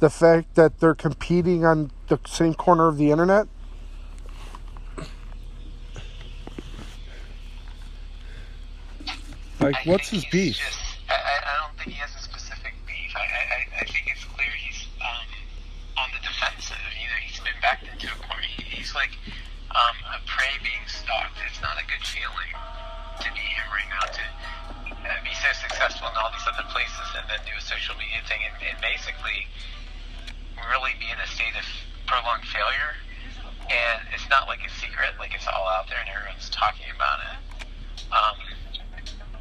[0.00, 3.48] The fact that they're competing on the same corner of the internet.
[9.60, 10.58] Like, I what's his beef?
[10.58, 13.14] Just, I, I, don't think he has a specific beef.
[13.16, 15.24] I, I, I think it's clear he's um,
[15.96, 16.76] on the defensive.
[17.00, 18.42] You know, he's been backed into a corner.
[18.42, 19.14] He, he's like
[19.70, 21.38] um, a prey being stalked.
[21.48, 22.52] It's not a good feeling
[23.22, 24.24] to be him right now, to
[24.90, 28.18] uh, be so successful in all these other places, and then do a social media
[28.26, 29.46] thing, and, and basically
[30.70, 31.66] really be in a state of
[32.06, 32.98] prolonged failure.
[33.70, 37.18] And it's not like a secret, like it's all out there and everyone's talking about
[37.22, 37.36] it.
[38.10, 38.36] Um,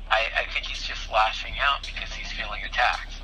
[0.09, 3.17] I, I think he's just lashing out because he's feeling attacked.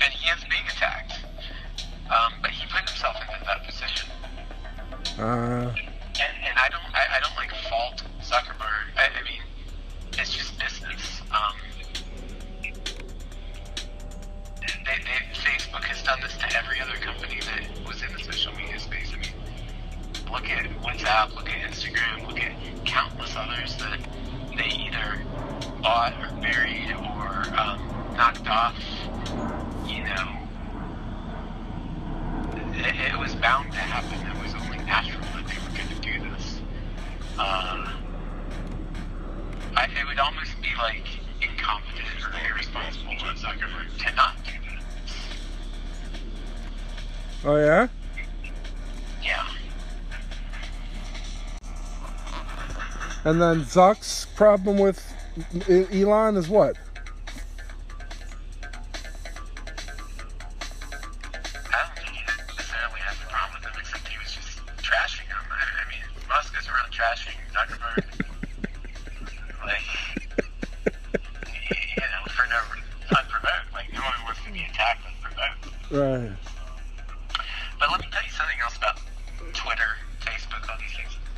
[0.00, 1.18] And he is being attacked.
[2.08, 4.08] Um, but he put himself into that position.
[5.18, 5.74] Uh,
[6.20, 8.86] And, and I don't, I, I don't like fault Zuckerberg.
[8.96, 9.42] I, I mean,
[10.12, 11.20] it's just business.
[11.32, 11.56] Um,
[14.62, 18.52] they, they, Facebook has done this to every other company that was in the social
[18.54, 19.12] media space.
[19.12, 19.32] I mean,
[20.30, 22.52] look at WhatsApp, look at Instagram, look at
[22.84, 23.98] countless others that
[24.56, 25.18] they either
[25.82, 27.82] bought or buried or um,
[28.16, 28.78] knocked off.
[29.88, 30.38] You know,
[32.78, 34.24] it, it was bound to happen.
[34.24, 36.60] It was only natural that they were going to do this.
[37.36, 37.90] Uh,
[39.80, 41.06] I, it would almost be like
[41.40, 45.16] incompetent or irresponsible of Zuckerberg to not do this.
[47.46, 47.88] oh yeah.
[49.22, 49.46] Yeah.
[53.24, 55.02] And then Zuck's problem with
[55.66, 56.76] Elon is what?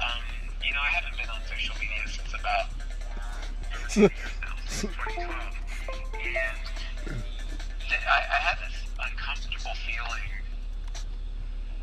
[0.00, 0.22] Um,
[0.64, 2.66] you know, I haven't been on social media since about
[3.92, 5.30] 2012,
[6.14, 6.56] and
[7.06, 10.28] th- I, I had this uncomfortable feeling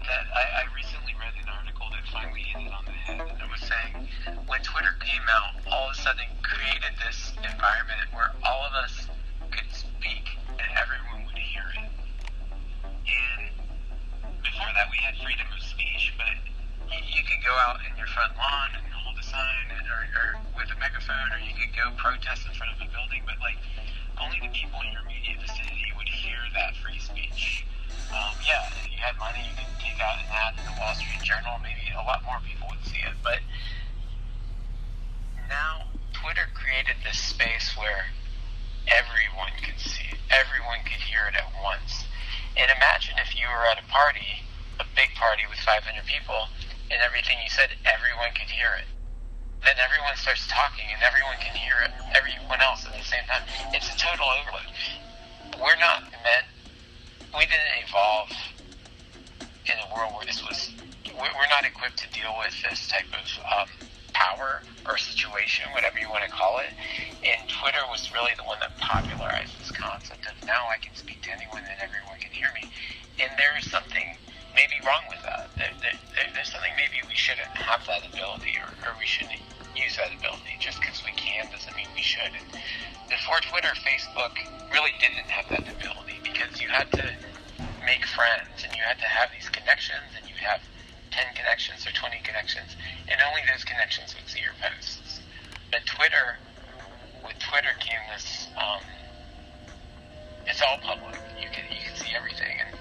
[0.04, 3.38] that I, I recently read an article that finally hit it on the head, and
[3.40, 4.08] it was saying
[4.48, 9.08] when Twitter came out, all of a sudden created this environment where all of us
[9.52, 11.90] could speak and everyone would hear it.
[13.06, 13.50] And
[14.42, 16.34] before that, we had freedom of speech, but
[16.90, 20.04] you, you could go out in your front lawn and hold a sign and, or,
[20.12, 20.28] or
[20.60, 23.56] with a megaphone, or you could go protest in front of a building, but like
[24.20, 27.64] only the people in your immediate vicinity would hear that free speech.
[28.12, 30.92] Um, yeah, if you had money, you could take out an ad in the Wall
[31.00, 31.56] Street Journal.
[31.64, 33.40] Maybe a lot more people would see it, but
[35.48, 38.12] now Twitter created this space where
[38.92, 42.04] everyone could see it, everyone could hear it at once.
[42.60, 44.44] And imagine if you were at a party,
[44.82, 46.52] a big party with 500 people,
[46.92, 48.90] and everything you said, everyone could hear it.
[49.66, 53.44] Then everyone starts talking, and everyone can hear it, everyone else at the same time.
[53.76, 54.70] It's a total overload.
[55.60, 56.48] We're not meant,
[57.36, 58.32] we didn't evolve
[59.68, 60.58] in a world where this was,
[61.12, 63.70] we're not equipped to deal with this type of um,
[64.14, 66.72] power or situation, whatever you want to call it.
[67.24, 71.22] And Twitter was really the one that popularized this concept of now I can speak
[71.28, 72.66] to anyone and everyone can hear me.
[73.22, 74.08] And there is something
[74.60, 75.56] maybe wrong with that.
[75.56, 79.40] There, there, there- there's something maybe we shouldn't have that ability or, or we shouldn't
[79.76, 80.60] use that ability.
[80.60, 82.36] Just because we can doesn't mean we should.
[82.36, 82.48] And
[83.08, 84.36] before Twitter, Facebook
[84.76, 87.08] really didn't have that ability because you had to
[87.86, 90.62] make friends and you had to have these connections and you'd have
[91.12, 92.76] 10 connections or 20 connections
[93.08, 95.24] and only those connections would see your posts.
[95.72, 96.44] But Twitter,
[97.24, 98.84] with Twitter came this, um,
[100.48, 101.24] it's all public.
[101.38, 102.72] You can, you can see everything and,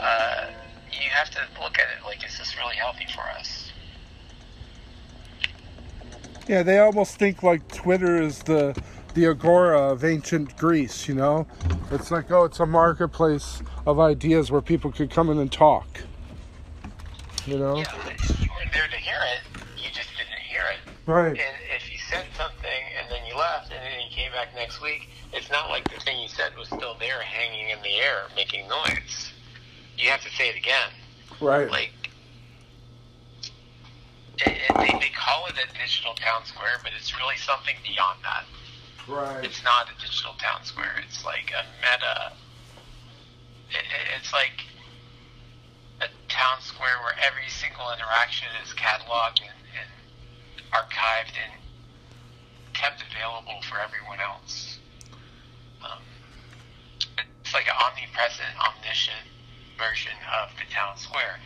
[0.00, 0.51] uh,
[1.12, 3.70] have to look at it like, is this really healthy for us?
[6.48, 8.76] Yeah, they almost think like Twitter is the
[9.14, 11.06] the agora of ancient Greece.
[11.06, 11.46] You know,
[11.90, 15.86] it's like oh, it's a marketplace of ideas where people could come in and talk.
[17.46, 17.84] You know, Yeah,
[18.40, 19.40] you weren't there to hear it.
[19.76, 21.10] You just didn't hear it.
[21.10, 21.28] right?
[21.28, 24.80] And if you said something and then you left and then you came back next
[24.82, 28.24] week, it's not like the thing you said was still there hanging in the air
[28.36, 29.32] making noise.
[29.96, 30.90] You have to say it again.
[31.42, 31.68] Right.
[31.68, 31.90] Like,
[34.38, 38.20] it, it, they, they call it a digital town square, but it's really something beyond
[38.22, 38.44] that.
[39.08, 39.44] Right.
[39.44, 40.94] It's not a digital town square.
[41.04, 42.32] It's like a meta.
[43.70, 44.62] It, it, it's like
[46.00, 49.90] a town square where every single interaction is cataloged and, and
[50.70, 51.60] archived and
[52.72, 54.78] kept available for everyone else.
[55.82, 55.98] Um,
[57.42, 59.26] it's like an omnipresent, omniscient
[59.78, 60.12] version
[60.42, 61.38] of the town square.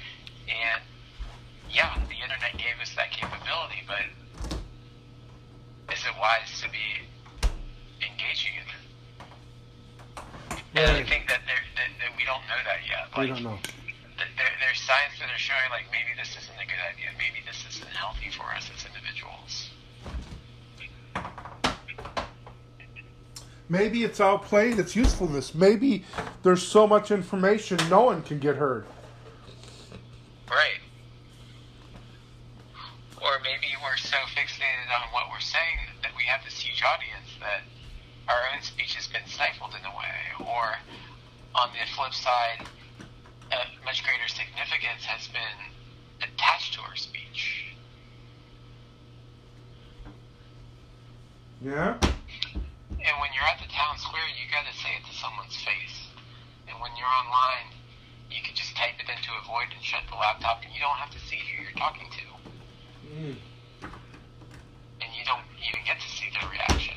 [0.48, 0.82] And
[1.70, 4.06] yeah, the internet gave us that capability, but
[5.92, 7.02] is it wise to be
[8.02, 8.82] engaging in it?
[10.76, 13.08] And I think that, there, that, that we don't know that yet.
[13.16, 13.58] We don't know.
[13.64, 17.08] th- There, there's signs that are showing like maybe this isn't a good idea.
[17.16, 19.70] Maybe this isn't healthy for us as individuals.
[23.68, 25.54] Maybe it's outplaying its usefulness.
[25.54, 26.04] Maybe
[26.42, 28.86] there's so much information no one can get heard.
[30.48, 30.78] Right.
[33.20, 37.28] Or maybe we're so fixated on what we're saying that we have this huge audience
[37.40, 37.62] that
[38.28, 40.46] our own speech has been stifled in a way.
[40.48, 40.76] Or
[41.56, 42.66] on the flip side,
[43.50, 45.72] a much greater significance has been
[46.22, 47.74] attached to our speech.
[51.60, 51.98] Yeah?
[53.06, 56.10] And when you're at the town square, you got to say it to someone's face.
[56.66, 57.70] And when you're online,
[58.30, 60.98] you can just type it into a void and shut the laptop, and you don't
[60.98, 62.26] have to see who you're talking to.
[63.06, 63.38] Hmm.
[64.98, 66.95] And you don't even get to see their reaction.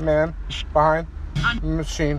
[0.00, 0.34] Man,
[0.72, 1.06] behind
[1.60, 2.16] the machine.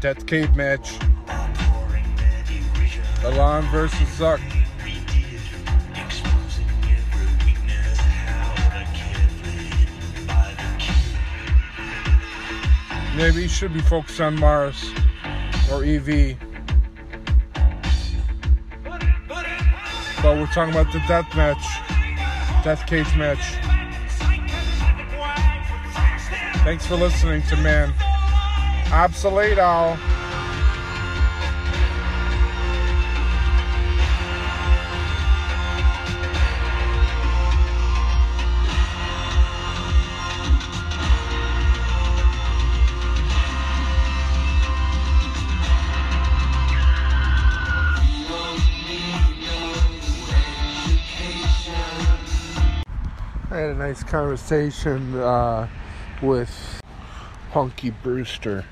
[0.00, 0.98] Death Cave match.
[3.24, 4.51] Elon versus Zuck.
[13.16, 14.90] Maybe you should be focused on Mars
[15.70, 16.36] or EV.
[20.22, 21.62] But we're talking about the death match.
[22.64, 23.40] Death cage match.
[26.64, 27.92] Thanks for listening to Man.
[28.90, 29.98] Obsoleto.
[29.98, 30.11] I
[53.92, 55.68] nice conversation uh,
[56.22, 56.82] with
[57.52, 58.64] Honky Brewster,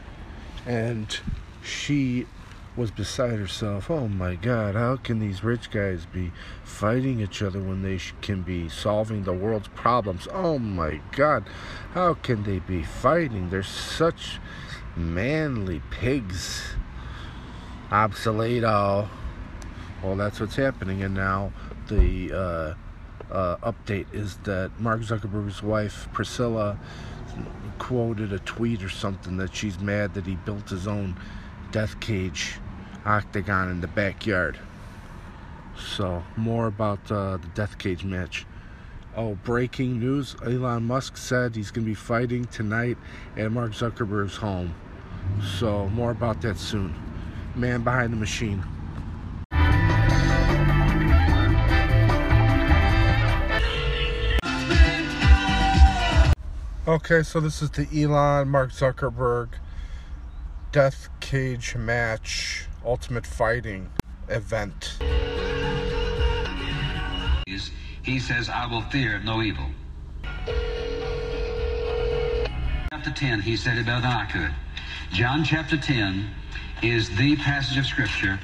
[0.64, 1.20] and
[1.62, 2.26] she
[2.74, 3.90] was beside herself.
[3.90, 6.32] Oh my God, how can these rich guys be
[6.64, 10.26] fighting each other when they sh- can be solving the world's problems?
[10.32, 11.44] Oh my God,
[11.92, 13.50] how can they be fighting?
[13.50, 14.38] They're such
[14.96, 16.62] manly pigs.
[17.90, 19.06] Obsoleto.
[20.02, 21.52] Well, that's what's happening, and now
[21.88, 22.89] the uh,
[23.30, 26.78] uh, update is that Mark Zuckerberg's wife, Priscilla,
[27.78, 31.16] quoted a tweet or something that she's mad that he built his own
[31.72, 32.56] death cage
[33.04, 34.58] octagon in the backyard.
[35.78, 38.44] So, more about uh, the death cage match.
[39.16, 42.98] Oh, breaking news Elon Musk said he's going to be fighting tonight
[43.36, 44.74] at Mark Zuckerberg's home.
[45.58, 46.94] So, more about that soon.
[47.54, 48.62] Man behind the machine.
[56.90, 59.50] Okay, so this is the Elon Mark Zuckerberg
[60.72, 63.92] Death Cage Match Ultimate Fighting
[64.26, 64.98] event.
[68.02, 69.66] he says, I will fear no evil.
[72.90, 74.50] Chapter 10, he said it better than I could.
[75.12, 76.28] John chapter 10
[76.82, 78.40] is the passage of Scripture.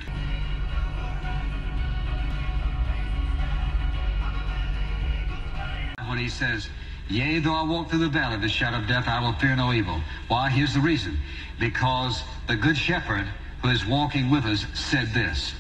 [6.07, 6.69] When he says,
[7.09, 9.55] Yea, though I walk through the valley of the shadow of death, I will fear
[9.55, 10.01] no evil.
[10.29, 10.51] Why?
[10.51, 11.19] Here's the reason.
[11.61, 13.27] Because the Good Shepherd
[13.63, 15.55] who is walking with us said this.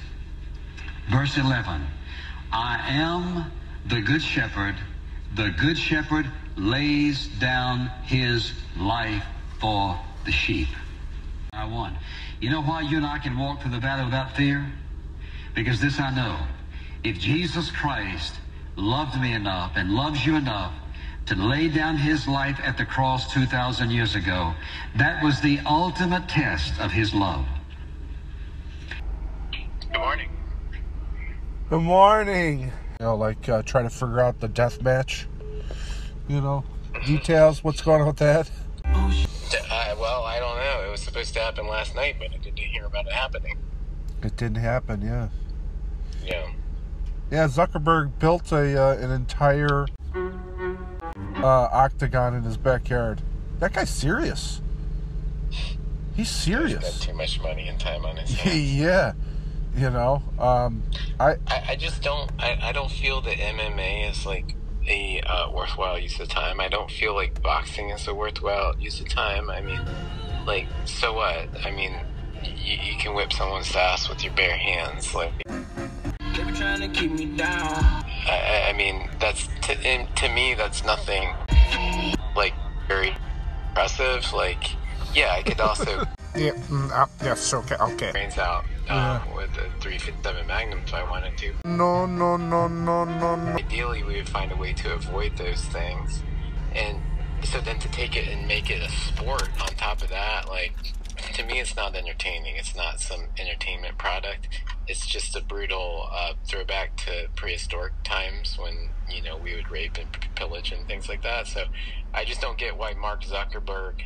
[1.09, 1.87] Verse 11
[2.53, 3.51] I am
[3.87, 4.75] the Good Shepherd.
[5.35, 6.27] The Good Shepherd
[6.57, 9.25] lays down his life
[9.61, 10.69] for the sheep.
[11.53, 11.97] I won.
[12.41, 14.67] You know why you and I can walk through the valley without fear?
[15.55, 16.39] Because this I know.
[17.05, 18.35] If Jesus Christ
[18.75, 20.73] loved me enough and loves you enough
[21.27, 24.55] to lay down his life at the cross 2,000 years ago,
[24.97, 27.45] that was the ultimate test of his love.
[29.93, 30.29] Good morning.
[31.69, 32.61] Good morning.
[33.01, 35.27] You know, like uh, trying to figure out the death match.
[36.29, 36.65] You know,
[37.05, 37.63] details.
[37.65, 38.51] What's going on with that?
[38.85, 40.87] Uh, well, I don't know.
[40.87, 43.59] It was supposed to happen last night, but I didn't hear about it happening.
[44.23, 45.03] It didn't happen.
[45.03, 45.29] Yeah.
[46.25, 46.51] Yeah.
[47.31, 47.49] Yeah.
[47.49, 49.87] Zuckerberg built a uh, an entire
[51.37, 53.21] uh, octagon in his backyard.
[53.61, 54.61] That guy's serious.
[56.15, 57.01] He's Spent serious.
[57.01, 58.75] too much money and time on his hands.
[58.75, 59.13] yeah.
[59.77, 60.23] You know.
[60.39, 60.83] Um.
[61.21, 61.33] I.
[61.47, 62.31] I, I just don't.
[62.39, 64.55] I, I don't feel that MMA is like
[64.89, 66.61] a uh, worthwhile use of time.
[66.61, 69.51] I don't feel like boxing is a worthwhile use of time.
[69.51, 69.81] I mean,
[70.47, 71.49] like, so what?
[71.63, 71.95] I mean,
[72.43, 75.15] you, you can whip someone's ass with your bare hands.
[75.15, 78.05] Like, They be trying to keep me down.
[78.27, 81.33] I, I- mean, that's to, to me, that's nothing
[82.37, 82.53] like
[82.89, 83.15] very
[83.69, 84.31] impressive.
[84.33, 84.65] Like,
[85.15, 86.05] yeah, I could also
[86.37, 86.53] Yeah.
[86.69, 87.55] Mm, uh, yes.
[87.55, 87.77] Okay.
[87.77, 88.11] Okay.
[88.13, 91.55] brains out um, with a 357 Magnum if I wanted to.
[91.65, 92.05] No.
[92.05, 92.37] No.
[92.37, 92.69] No.
[92.69, 93.05] No.
[93.05, 93.35] No.
[93.37, 93.53] No.
[93.55, 96.23] Ideally, we would find a way to avoid those things.
[96.75, 97.01] And
[97.43, 100.75] so then to take it and make it a sport on top of that, like,
[101.17, 102.57] to me, it's not entertaining.
[102.57, 104.49] It's not some entertainment product.
[104.87, 109.99] It's just a brutal uh, throwback to prehistoric times when, you know, we would rape
[109.99, 111.47] and pillage and things like that.
[111.47, 111.65] So
[112.15, 114.03] I just don't get why Mark Zuckerberg.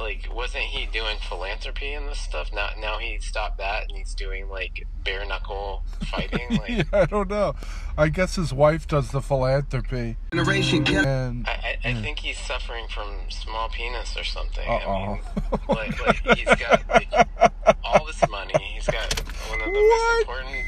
[0.00, 2.50] Like, wasn't he doing philanthropy and this stuff?
[2.54, 6.40] Now, now he stopped that and he's doing like bare knuckle fighting.
[6.58, 7.54] Like, Yeah, I don't know.
[7.98, 11.04] I guess his wife does the philanthropy, Generation kill.
[11.06, 14.66] and I, I, I think he's suffering from small penis or something.
[14.68, 15.06] I Uh-oh.
[15.12, 15.20] mean,
[15.68, 17.12] like, like he's got like,
[17.84, 18.54] all this money.
[18.74, 19.20] He's got
[19.50, 20.26] one of the What?
[20.26, 20.66] most important.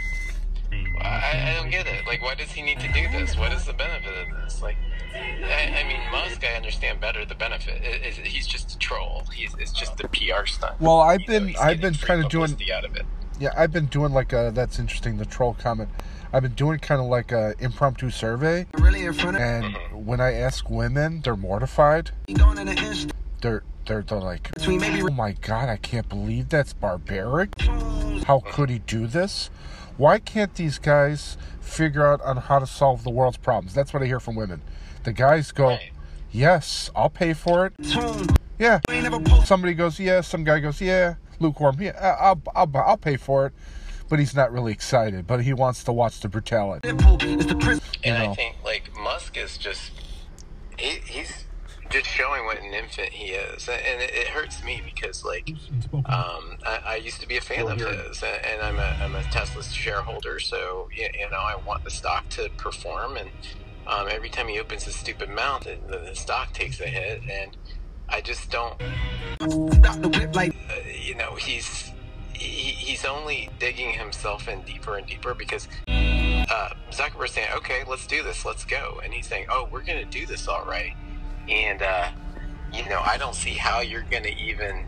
[1.04, 2.06] I, I don't get it.
[2.06, 3.36] Like, why does he need to do this?
[3.36, 4.62] What is the benefit of this?
[4.62, 4.76] Like,
[5.14, 7.82] I, I mean, Musk, I understand better the benefit.
[7.82, 9.24] It, it's- he's just a troll.
[9.34, 10.80] He's it's just a PR stunt.
[10.80, 13.06] Well, I've You know, been- he's I've getting been kinda doing- publicity out of it.
[13.38, 14.50] yeah, I've been doing like a.
[14.54, 15.18] That's interesting.
[15.18, 15.90] The troll comment.
[16.34, 20.06] I've been doing kind of like a impromptu survey, Really in front of and mm-hmm.
[20.06, 22.10] when I ask women, they're mortified.
[22.32, 23.12] going in the inst.
[23.42, 27.60] They're they're they're like, oh my god, I can't believe that's barbaric.
[28.26, 29.50] How could he do this?
[29.96, 33.74] Why can't these guys figure out on how to solve the world's problems?
[33.74, 34.62] That's what I hear from women.
[35.04, 35.78] The guys go,
[36.30, 37.74] yes, I'll pay for it.
[38.58, 38.80] Yeah.
[38.88, 40.20] You ain't never post Somebody goes, yeah.
[40.20, 41.14] Some guy goes, yeah.
[41.40, 41.76] Lukewarm.
[41.80, 43.52] Yeah, I'll, I'll, I'll pay for it.
[44.08, 45.26] But he's not really excited.
[45.26, 46.88] But he wants to watch the brutality.
[46.88, 47.22] Deadpool.
[47.22, 47.82] It's the prison.
[48.04, 48.32] And know.
[48.32, 49.92] I think like Musk is just
[50.78, 51.44] he, he's
[51.92, 55.50] just showing what an infant he is, and it, it hurts me because like
[55.92, 59.22] um, I, I used to be a fan of his, and, I'm a I'm a
[59.24, 63.30] Tesla shareholder, so you, you know I want the stock to perform, and
[63.86, 67.22] um, every time he opens his stupid mouth, the, the, the stock takes a hit,
[67.30, 67.56] and
[68.08, 68.80] I just don't
[69.40, 71.90] Stop the whip like uh, you know he's
[72.32, 78.06] he, he's only digging himself in deeper and deeper because uh, Zuckerberg's saying, "Okay, let's
[78.06, 80.94] do this, let's go," and he's saying, "Oh, we're going to do this all right,"
[81.48, 82.08] and uh,
[82.72, 84.86] you know I don't see how you're going to even.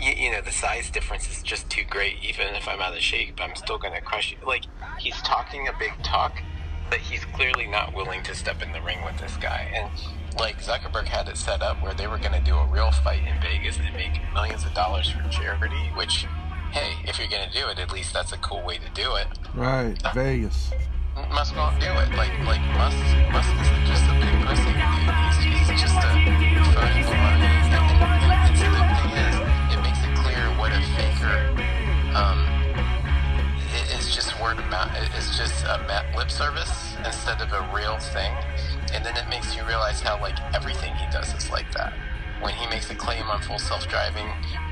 [0.00, 2.16] You, you know the size difference is just too great.
[2.22, 4.38] Even if I'm out of shape, I'm still going to crush you.
[4.46, 4.64] Like
[4.98, 6.42] he's talking a big talk,
[6.90, 9.70] but he's clearly not willing to step in the ring with this guy.
[9.72, 9.90] And
[10.38, 13.22] like Zuckerberg had it set up where they were going to do a real fight
[13.24, 15.90] in Vegas and make millions of dollars for charity.
[15.96, 16.26] Which,
[16.72, 19.14] hey, if you're going to do it, at least that's a cool way to do
[19.14, 19.26] it.
[19.54, 19.96] Right.
[20.12, 20.72] Vegas.
[21.14, 22.10] Musk won't do it.
[22.16, 22.98] Like like Musk
[23.30, 24.74] Musk is just a big pussy.
[25.42, 26.10] He's, he's just a
[26.74, 27.54] phony baloney.
[27.70, 29.34] And, and, and so the thing is,
[29.74, 31.38] it makes it clear what a faker.
[32.14, 32.46] Um,
[33.74, 34.90] it, it's just word of mouth.
[35.16, 35.78] It's just a
[36.16, 38.32] lip service instead of a real thing.
[38.92, 41.92] And then it makes you realize how like everything he does is like that.
[42.44, 44.28] When he makes a claim on full self-driving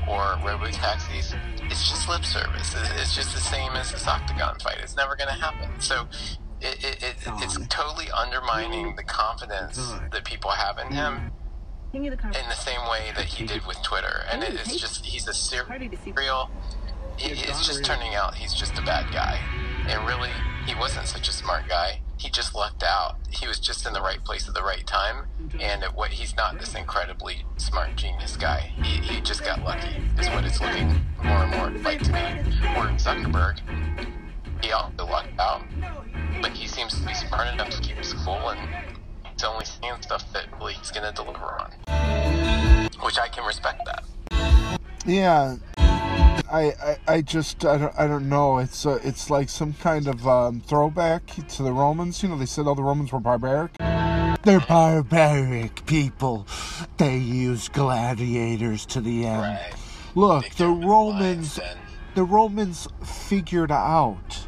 [0.07, 2.75] or robo taxis, it's just lip service.
[2.77, 4.77] It's, it's just the same as this octagon fight.
[4.83, 5.81] It's never going to happen.
[5.81, 6.07] So
[6.61, 11.31] it, it, it, it's totally undermining the confidence that people have in him
[11.93, 12.03] in
[12.47, 14.21] the same way that he did with Twitter.
[14.31, 16.51] And it's just, he's a serial.
[17.17, 19.39] It's just turning out he's just a bad guy.
[19.87, 20.29] And really,
[20.67, 22.02] he wasn't such a smart guy.
[22.17, 23.17] He just lucked out.
[23.29, 25.27] He was just in the right place at the right time.
[25.59, 28.71] And it, what he's not this incredibly smart genius guy.
[28.81, 32.21] He, he just got lucky, is what it's looking more and more like to me.
[32.77, 33.59] Or Zuckerberg,
[34.63, 35.63] he also lucked out.
[36.41, 38.95] But he seems to be smart enough to keep his cool and
[39.31, 42.89] he's only saying stuff that really he's going to deliver on.
[43.01, 44.03] Which I can respect that.
[45.05, 45.57] Yeah.
[46.51, 48.57] I, I, I just I don't I don't know.
[48.59, 52.21] It's uh, it's like some kind of um, throwback to the Romans.
[52.21, 53.71] You know, they said all the Romans were barbaric.
[54.43, 56.47] They're barbaric people.
[56.97, 59.41] They use gladiators to the end.
[59.41, 59.73] Right.
[60.15, 61.79] Look, the Romans and-
[62.15, 64.45] the Romans figured out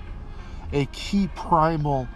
[0.72, 2.08] a key primal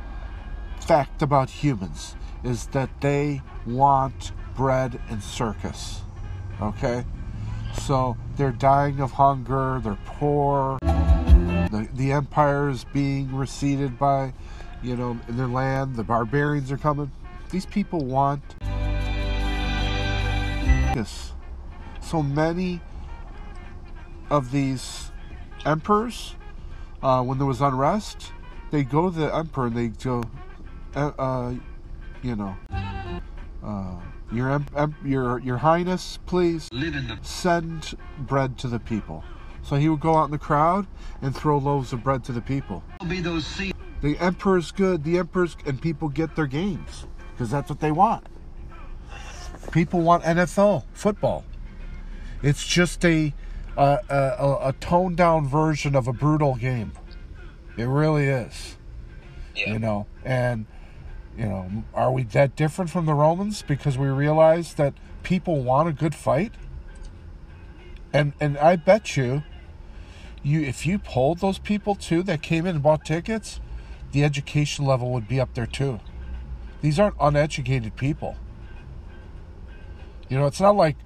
[0.82, 6.02] fact about humans is that they want bread and circus.
[6.62, 7.04] Okay?
[7.82, 14.34] So they're dying of hunger, they're poor, the, the empire is being receded by,
[14.82, 17.12] you know, their land, the barbarians are coming.
[17.52, 18.42] These people want
[20.94, 21.34] this.
[22.02, 22.82] So many
[24.30, 25.12] of these
[25.66, 26.36] emperors,
[27.04, 28.32] uh, when there was unrest,
[28.72, 30.24] they go to the emperor and they go,
[30.96, 31.54] uh, uh,
[32.22, 32.56] you know,
[33.64, 33.96] uh,
[34.32, 34.64] your
[35.04, 39.24] your your highness, please Live in the send bread to the people.
[39.64, 40.88] So he would go out in the crowd
[41.22, 42.84] and throw loaves of bread to the people.
[43.08, 45.04] be those sea The emperor's good.
[45.04, 48.26] The emperor's and people get their games because that's what they want.
[49.72, 51.44] People want NFL football.
[52.42, 53.34] It's just a
[53.78, 56.92] a, a, a toned down version of a brutal game.
[57.78, 58.78] It really is.
[59.56, 59.74] Yeah.
[59.74, 60.66] You know, and
[61.40, 65.88] you know, are we that different from the Romans because we realize that people want
[65.88, 66.52] a good fight?
[68.12, 69.44] And and I bet you,
[70.44, 73.62] you if you polled those people too that came in and bought tickets,
[74.12, 76.02] the education level would be up there too.
[76.82, 78.36] These aren't uneducated people.
[80.28, 80.98] You know, it's not like,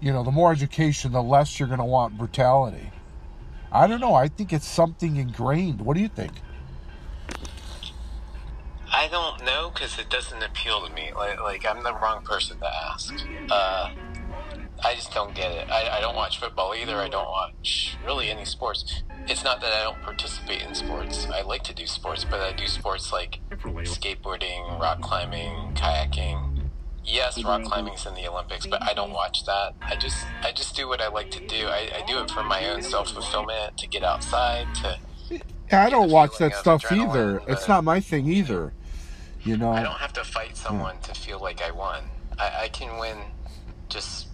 [0.00, 2.92] you know, the more education, the less you're going to want brutality.
[3.72, 4.14] I don't know.
[4.14, 5.80] I think it's something ingrained.
[5.80, 6.34] What do you think?
[8.92, 11.12] I don't know because it doesn't appeal to me.
[11.14, 13.14] Like, like I'm the wrong person to ask.
[13.50, 13.90] Uh,
[14.82, 15.70] I just don't get it.
[15.70, 16.96] I, I don't watch football either.
[16.96, 19.02] I don't watch really any sports.
[19.26, 21.28] It's not that I don't participate in sports.
[21.32, 26.62] I like to do sports, but I do sports like skateboarding, rock climbing, kayaking.
[27.04, 29.74] Yes, rock climbing's in the Olympics, but I don't watch that.
[29.82, 31.66] I just I just do what I like to do.
[31.66, 34.98] I, I do it for my own self fulfillment, to get outside, to
[35.70, 37.42] Yeah, I don't watch that stuff either.
[37.46, 38.72] It's not my thing either.
[39.42, 39.72] You know.
[39.72, 42.04] I don't have to fight someone to feel like I won.
[42.38, 43.18] I, I can win
[43.88, 44.28] just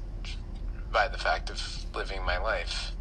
[0.92, 1.60] by the fact of
[1.94, 2.92] living my life.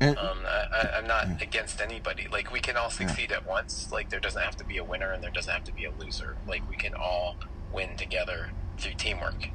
[0.00, 2.28] And- Um, I, I, I'm not against anybody.
[2.30, 3.90] Like we can all succeed at once.
[3.90, 5.90] Like there doesn't have to be a winner and there doesn't have to be a
[5.92, 6.36] loser.
[6.46, 7.36] Like we can all
[7.72, 9.48] win together through teamwork.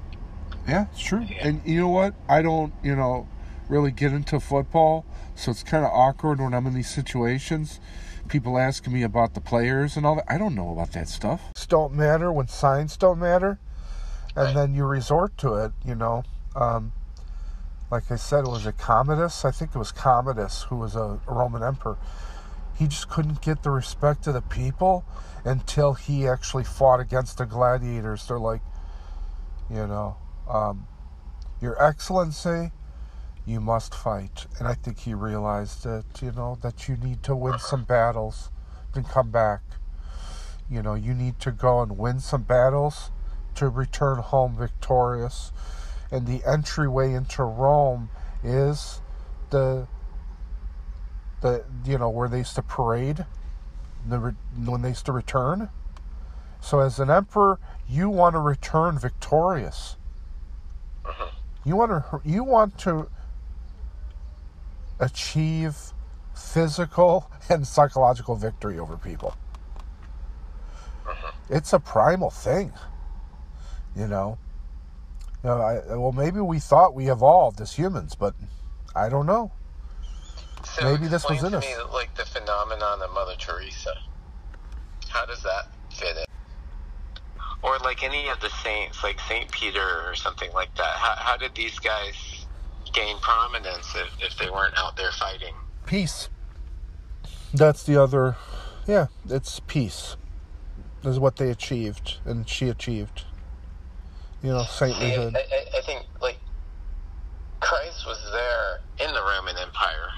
[0.68, 1.22] Yeah, it's true.
[1.30, 1.48] Yeah.
[1.48, 2.16] And you know what?
[2.30, 3.28] I don't, you know,
[3.72, 7.80] really get into football, so it's kind of awkward when I'm in these situations.
[8.28, 10.26] People asking me about the players and all that.
[10.32, 11.42] I don't know about that stuff.
[11.70, 13.58] Don't matter when signs don't matter,
[14.36, 14.54] and Right.
[14.56, 15.72] then you resort to it.
[15.86, 16.24] You know,
[16.56, 16.92] um,
[17.90, 19.46] like I said, it was it Commodus?
[19.46, 21.98] I think it was Commodus who was a Roman emperor.
[22.76, 25.06] He just couldn't get the respect of the people
[25.46, 28.28] until he actually fought against the gladiators.
[28.28, 28.62] They're like,
[29.70, 30.18] you know,
[30.50, 30.88] um,
[31.62, 32.72] Your Excellency,
[33.46, 34.46] you must fight.
[34.60, 38.50] And I think he realized that, you know, that you need to win some battles
[38.96, 39.62] and come back.
[40.70, 43.12] You know, you need to go and win some battles
[43.56, 45.52] to return home victorious.
[46.12, 48.10] And the entryway into Rome
[48.44, 49.02] is
[49.50, 49.88] the
[51.42, 53.26] the you know where they used to parade
[54.08, 54.36] the
[54.66, 55.70] when they used to return.
[56.60, 59.98] So as an emperor, you want to return victorious.
[61.04, 61.32] Uh-huh.
[61.66, 63.08] You want to you want to
[65.02, 65.76] achieve
[66.34, 69.36] physical and psychological victory over people.
[71.06, 71.32] Uh-huh.
[71.50, 72.72] It's a primal thing,
[73.96, 74.38] you know.
[75.44, 78.36] You know, I, well, maybe we thought we evolved as humans, but
[78.96, 79.52] I don't know.
[80.64, 81.66] So Maybe this was in to us.
[81.66, 83.94] me, like the phenomenon of Mother Teresa.
[85.10, 86.26] How does that fit in?
[87.64, 90.96] Or like any of the saints, like Saint Peter or something like that.
[90.96, 92.41] How, how did these guys
[92.94, 95.54] gain prominence if, if they weren't out there fighting?
[95.86, 96.30] Peace.
[97.54, 98.36] That's the other.
[98.88, 100.16] Yeah, it's peace.
[101.04, 103.24] Is what they achieved, and she achieved.
[104.44, 105.36] You know, See, I, saintlyhood.
[105.36, 106.38] I, I think like
[107.60, 110.10] Christ was there in the Roman Empire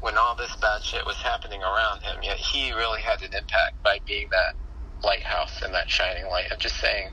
[0.00, 2.16] when all this bad shit was happening around him.
[2.22, 4.54] Yet he really had an impact by being that
[5.02, 7.10] lighthouse and that shining light of just saying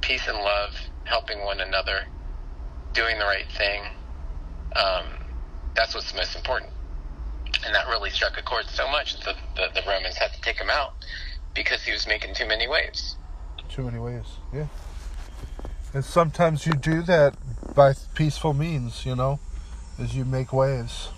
[0.00, 0.74] peace and love,
[1.04, 2.06] helping one another,
[2.92, 3.82] doing the right thing.
[4.78, 5.04] Um,
[5.74, 6.72] that's what's most important.
[7.64, 10.56] And that really struck a chord so much that the, the Romans had to take
[10.56, 10.92] him out
[11.54, 13.16] because he was making too many waves.
[13.68, 14.24] Too many ways.
[14.52, 14.66] Yeah.
[15.92, 17.34] And sometimes you do that
[17.74, 19.04] by peaceful means.
[19.04, 19.40] You know,
[19.98, 21.08] as you make waves.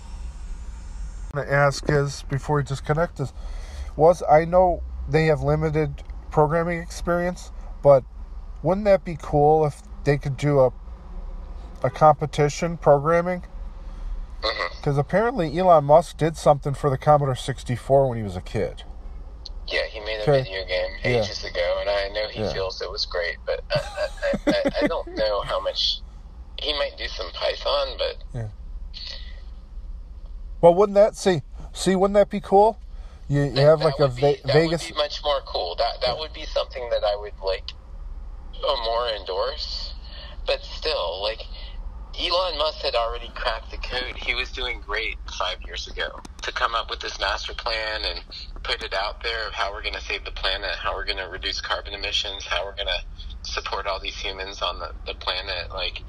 [1.33, 3.33] i want to ask is before we disconnect is
[3.95, 7.51] was I know they have limited programming experience,
[7.83, 8.03] but
[8.63, 10.71] wouldn't that be cool if they could do a
[11.83, 13.43] a competition programming?
[14.77, 18.83] Because apparently Elon Musk did something for the Commodore 64 when he was a kid.
[19.67, 20.43] Yeah, he made a Okay.
[20.43, 21.21] video game Yeah.
[21.21, 22.51] ages ago, and I know he Yeah.
[22.53, 25.99] feels it was great, but I, I, I, I don't know how much.
[26.61, 28.47] He might do some Python, but Yeah.
[30.61, 31.41] Well, wouldn't that see
[31.73, 32.77] see wouldn't that be cool?
[33.27, 34.83] You, you have like a be, Ve- that Vegas.
[34.83, 35.75] would be much more cool.
[35.75, 37.71] That that would be something that I would like
[38.67, 39.93] uh, more endorse.
[40.45, 41.41] But still, like
[42.19, 44.15] Elon Musk had already cracked the code.
[44.17, 48.23] He was doing great five years ago to come up with this master plan and
[48.63, 51.17] put it out there of how we're going to save the planet, how we're going
[51.17, 55.13] to reduce carbon emissions, how we're going to support all these humans on the, the
[55.15, 55.71] planet.
[55.73, 56.03] Like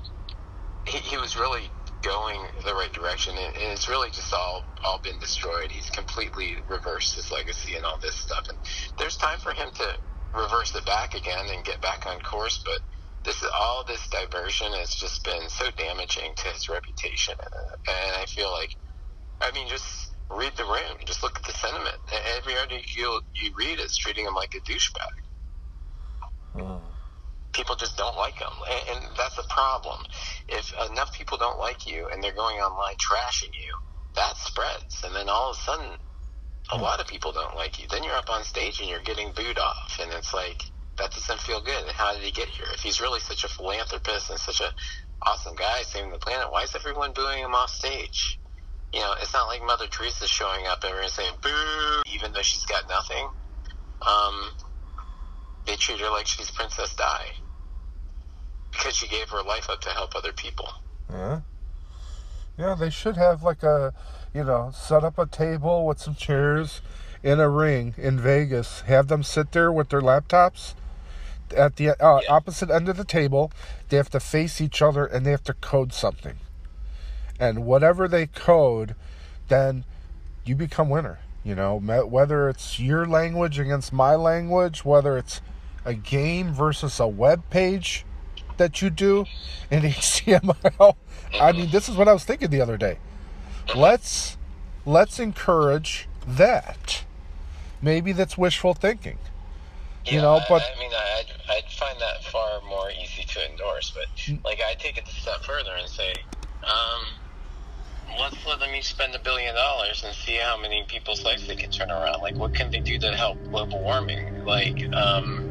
[0.87, 1.71] he, he was really
[2.03, 5.71] going the right direction, and, and it's really just all all been destroyed.
[5.71, 8.47] He's completely reversed his legacy and all this stuff.
[8.49, 8.59] And
[8.99, 9.87] there's time for him to
[10.35, 12.63] reverse it back again and get back on course.
[12.65, 12.81] But
[13.25, 18.27] this is all this diversion has just been so damaging to his reputation, and, I
[18.27, 18.77] feel like,
[19.41, 21.97] I mean, just read the room, just look at the sentiment.
[22.37, 23.21] Every article you,
[23.57, 25.13] read is treating him like a douchebag.
[26.55, 26.85] Hmm.
[27.53, 30.05] People just don't like them, and, and that's a problem.
[30.49, 33.75] If enough people don't like you and they're going online trashing you,
[34.15, 35.99] that spreads, and then all of a sudden,
[36.71, 36.83] a hmm.
[36.83, 37.87] lot of people don't like you.
[37.89, 40.63] Then you're up on stage and you're getting booed off, and it's like
[41.03, 41.83] that doesn't feel good.
[41.83, 42.67] And how did he get here?
[42.73, 44.73] If he's really such a philanthropist and such a
[45.21, 48.39] awesome guy saving the planet, why is everyone booing him off stage?
[48.93, 52.43] You know, it's not like Mother Teresa showing up and everyone's saying boo, even though
[52.43, 53.29] she's got nothing.
[54.03, 54.51] Um,
[55.67, 57.33] they treat her like she's Princess Di
[58.71, 60.69] because she gave her life up to help other people.
[61.11, 61.41] Yeah.
[62.59, 63.93] Yeah, they should have like a,
[64.33, 66.81] you know, set up a table with some chairs
[67.23, 68.83] in a ring in Vegas.
[68.83, 70.75] Have them sit there with their laptops
[71.55, 73.53] at the uh, opposite end of the table.
[73.89, 76.37] They have to face each other and they have to code something.
[77.39, 78.95] And whatever they code,
[79.49, 79.85] then
[80.45, 81.19] you become winner.
[81.45, 85.41] You know, whether it's your language against my language, whether it's
[85.85, 88.05] a game versus a web page
[88.59, 89.27] that you do
[89.71, 90.95] in HTML.
[91.41, 92.99] I mean, this is what I was thinking the other day.
[93.75, 94.37] Let's
[94.85, 97.05] let's encourage that.
[97.81, 99.19] Maybe that's wishful thinking.
[100.07, 103.93] You know, I- but I, mean, I'd, I'd find that far more easy to endorse.
[103.95, 104.45] But Mm.
[104.45, 106.25] like, I take it a step further and say,
[106.65, 107.03] um,
[108.21, 111.57] let's let them each spend a billion dollars and see how many people's lives they
[111.57, 112.21] can turn around.
[112.23, 114.19] Like, what can they do to help global warming?
[114.47, 115.45] Like, um,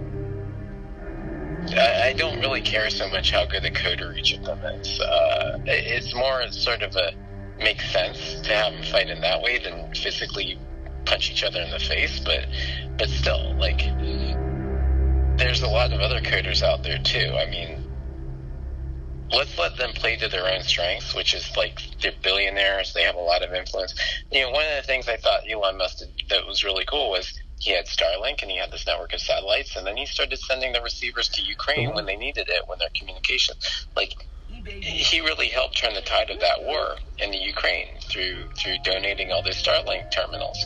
[1.77, 4.99] I, I don't really care so much how good a coder each of them is.
[5.01, 7.11] Uh, it's more sort of a
[7.63, 10.59] makes sense to have them fight in that way than physically
[11.05, 12.21] punch each other in the face.
[12.25, 12.47] But
[12.97, 13.81] but still, like
[15.41, 17.33] there's a lot of other coders out there too.
[17.37, 17.77] I mean,
[19.33, 22.93] let's let them play to their own strengths, which is like they're billionaires.
[22.93, 23.93] They have a lot of influence.
[24.31, 27.09] You know, one of the things I thought Elon Musk did that was really cool
[27.09, 30.39] was he had Starlink and he had this network of satellites, and then he started
[30.39, 33.55] sending the receivers to Ukraine when they needed it, when their communication,
[33.95, 34.13] like
[34.47, 39.31] he really helped turn the tide of that war in the Ukraine through through donating
[39.31, 40.57] all those Starlink terminals.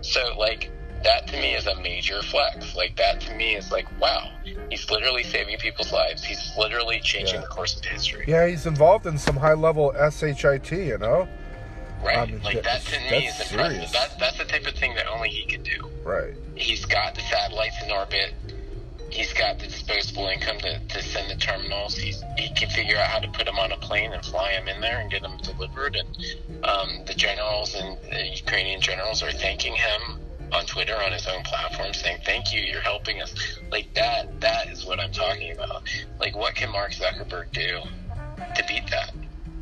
[0.00, 0.70] So like
[1.04, 2.74] that to me is a major flex.
[2.74, 4.30] Like that to me is like wow,
[4.70, 6.24] he's literally saving people's lives.
[6.24, 8.24] He's literally changing the course of history.
[8.26, 11.28] yeah, he's involved in some high level SHIT, you know?
[12.02, 12.18] Right.
[12.18, 13.92] I mean, like that that's- to me is impressive.
[13.92, 15.88] That that's the type of thing that only he can do.
[16.04, 16.34] Right.
[16.54, 18.34] He's got the satellites in orbit.
[19.10, 21.96] He's got the disposable income to, to send the terminals.
[21.96, 24.66] He's, he can figure out how to put them on a plane and fly them
[24.66, 25.94] in there and get them delivered.
[25.94, 30.18] And um, the generals and the Ukrainian generals are thanking him
[30.52, 33.34] on Twitter on his own platform, saying, "Thank you, you're helping us."
[33.70, 34.40] Like that.
[34.40, 35.82] That is what I'm talking about.
[36.20, 37.80] Like, what can Mark Zuckerberg do
[38.54, 39.14] to beat that?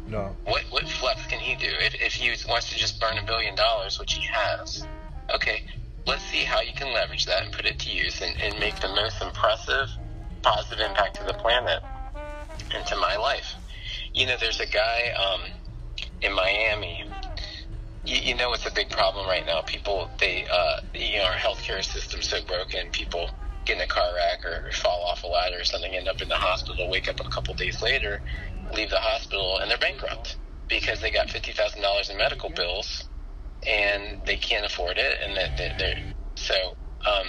[0.07, 0.37] No.
[0.45, 3.55] What what flex can he do if if he wants to just burn a billion
[3.55, 4.87] dollars, which he has?
[5.35, 5.65] Okay,
[6.07, 8.79] let's see how you can leverage that and put it to use and, and make
[8.81, 9.89] the most impressive,
[10.43, 11.81] positive impact to the planet
[12.75, 13.55] and to my life.
[14.13, 15.41] You know, there's a guy um,
[16.21, 17.05] in Miami.
[18.05, 19.63] You, you know, it's a big problem right now.
[19.63, 22.91] People, they, uh, you know, our healthcare system's so broken.
[22.93, 23.31] People
[23.67, 26.29] get in a car wreck or fall off a ladder or something, end up in
[26.29, 28.21] the hospital, wake up a couple days later,
[28.75, 30.39] leave the hospital, and they're bankrupt
[30.69, 33.05] because they got fifty thousand dollars in medical bills
[33.69, 35.97] and they can't afford it, and that they're, they're
[36.37, 36.55] so.
[37.07, 37.27] Um,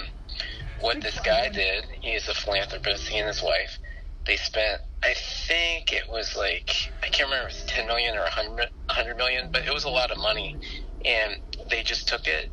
[0.80, 3.08] what this guy did, he is a philanthropist.
[3.08, 3.78] He and his wife,
[4.26, 6.70] they spent, I think it was like,
[7.02, 9.72] I can't remember if it was ten million or a hundred hundred million, but it
[9.72, 10.56] was a lot of money
[11.04, 11.36] and
[11.70, 12.50] they just took it,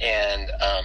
[0.00, 0.84] and um,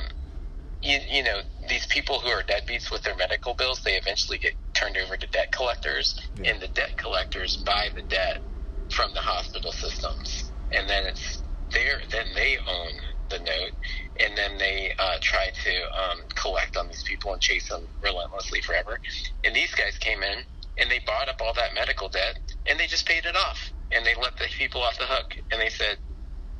[0.82, 4.54] you, you know these people who are deadbeats with their medical bills, they eventually get
[4.74, 8.44] turned over to debt collectors, and the debt collectors buy the debt
[8.92, 11.44] from the hospital systems, and then it's
[11.74, 11.98] there.
[12.12, 12.92] then they own
[13.30, 13.74] the note,
[14.20, 18.62] and then they uh, try to um, collect on these people and chase them relentlessly
[18.62, 19.00] forever.
[19.44, 20.44] And these guys came in
[20.80, 24.06] and they bought up all that medical debt and they just paid it off, and
[24.06, 25.98] they let the people off the hook, and they said,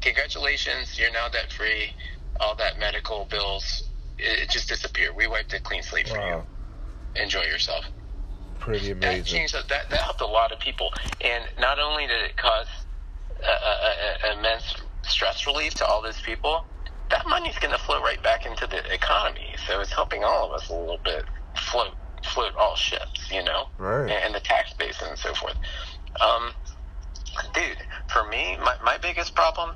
[0.02, 1.92] "Congratulations, you're now debt free.
[2.42, 3.84] All that medical bills."
[4.20, 5.16] It it just disappeared.
[5.18, 6.48] We wiped a clean slate for Wow.
[7.18, 7.24] you.
[7.24, 7.86] Enjoy yourself
[8.60, 9.26] Pretty that amazing.
[9.26, 10.90] changed that, that helped a lot of people
[11.24, 12.68] and not only did it cause
[13.46, 16.62] uh, immense stress relief to all those people
[17.12, 20.54] that money's going to flow right back into the economy so it's helping all of
[20.54, 21.26] us a little bit
[21.58, 21.96] float
[22.28, 24.02] float all ships you know Right.
[24.12, 25.56] and, and the tax base and so forth
[26.22, 26.52] um,
[27.54, 29.72] dude for me my, my biggest problem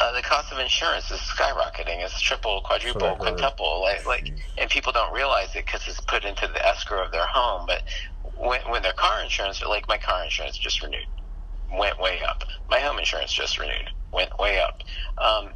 [0.00, 1.98] uh, the cost of insurance is skyrocketing.
[2.04, 3.38] It's triple, quadruple, That's what I heard.
[3.38, 3.82] quintuple.
[3.82, 7.26] Like, like, and people don't realize it because it's put into the escrow of their
[7.26, 7.66] home.
[7.66, 7.82] But
[8.36, 11.00] when, when their car insurance, like my car insurance just renewed,
[11.76, 12.44] went way up.
[12.70, 14.78] My home insurance just renewed, went way up.
[15.22, 15.50] Um,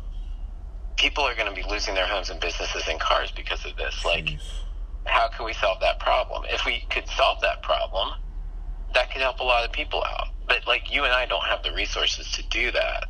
[0.97, 4.05] people are going to be losing their homes and businesses and cars because of this.
[4.05, 4.37] Like,
[5.07, 6.45] how can we solve that problem?
[6.51, 8.11] If we could solve that problem,
[8.95, 10.29] that could help a lot of people out.
[10.49, 13.07] But like you and I don't have the resources to do that.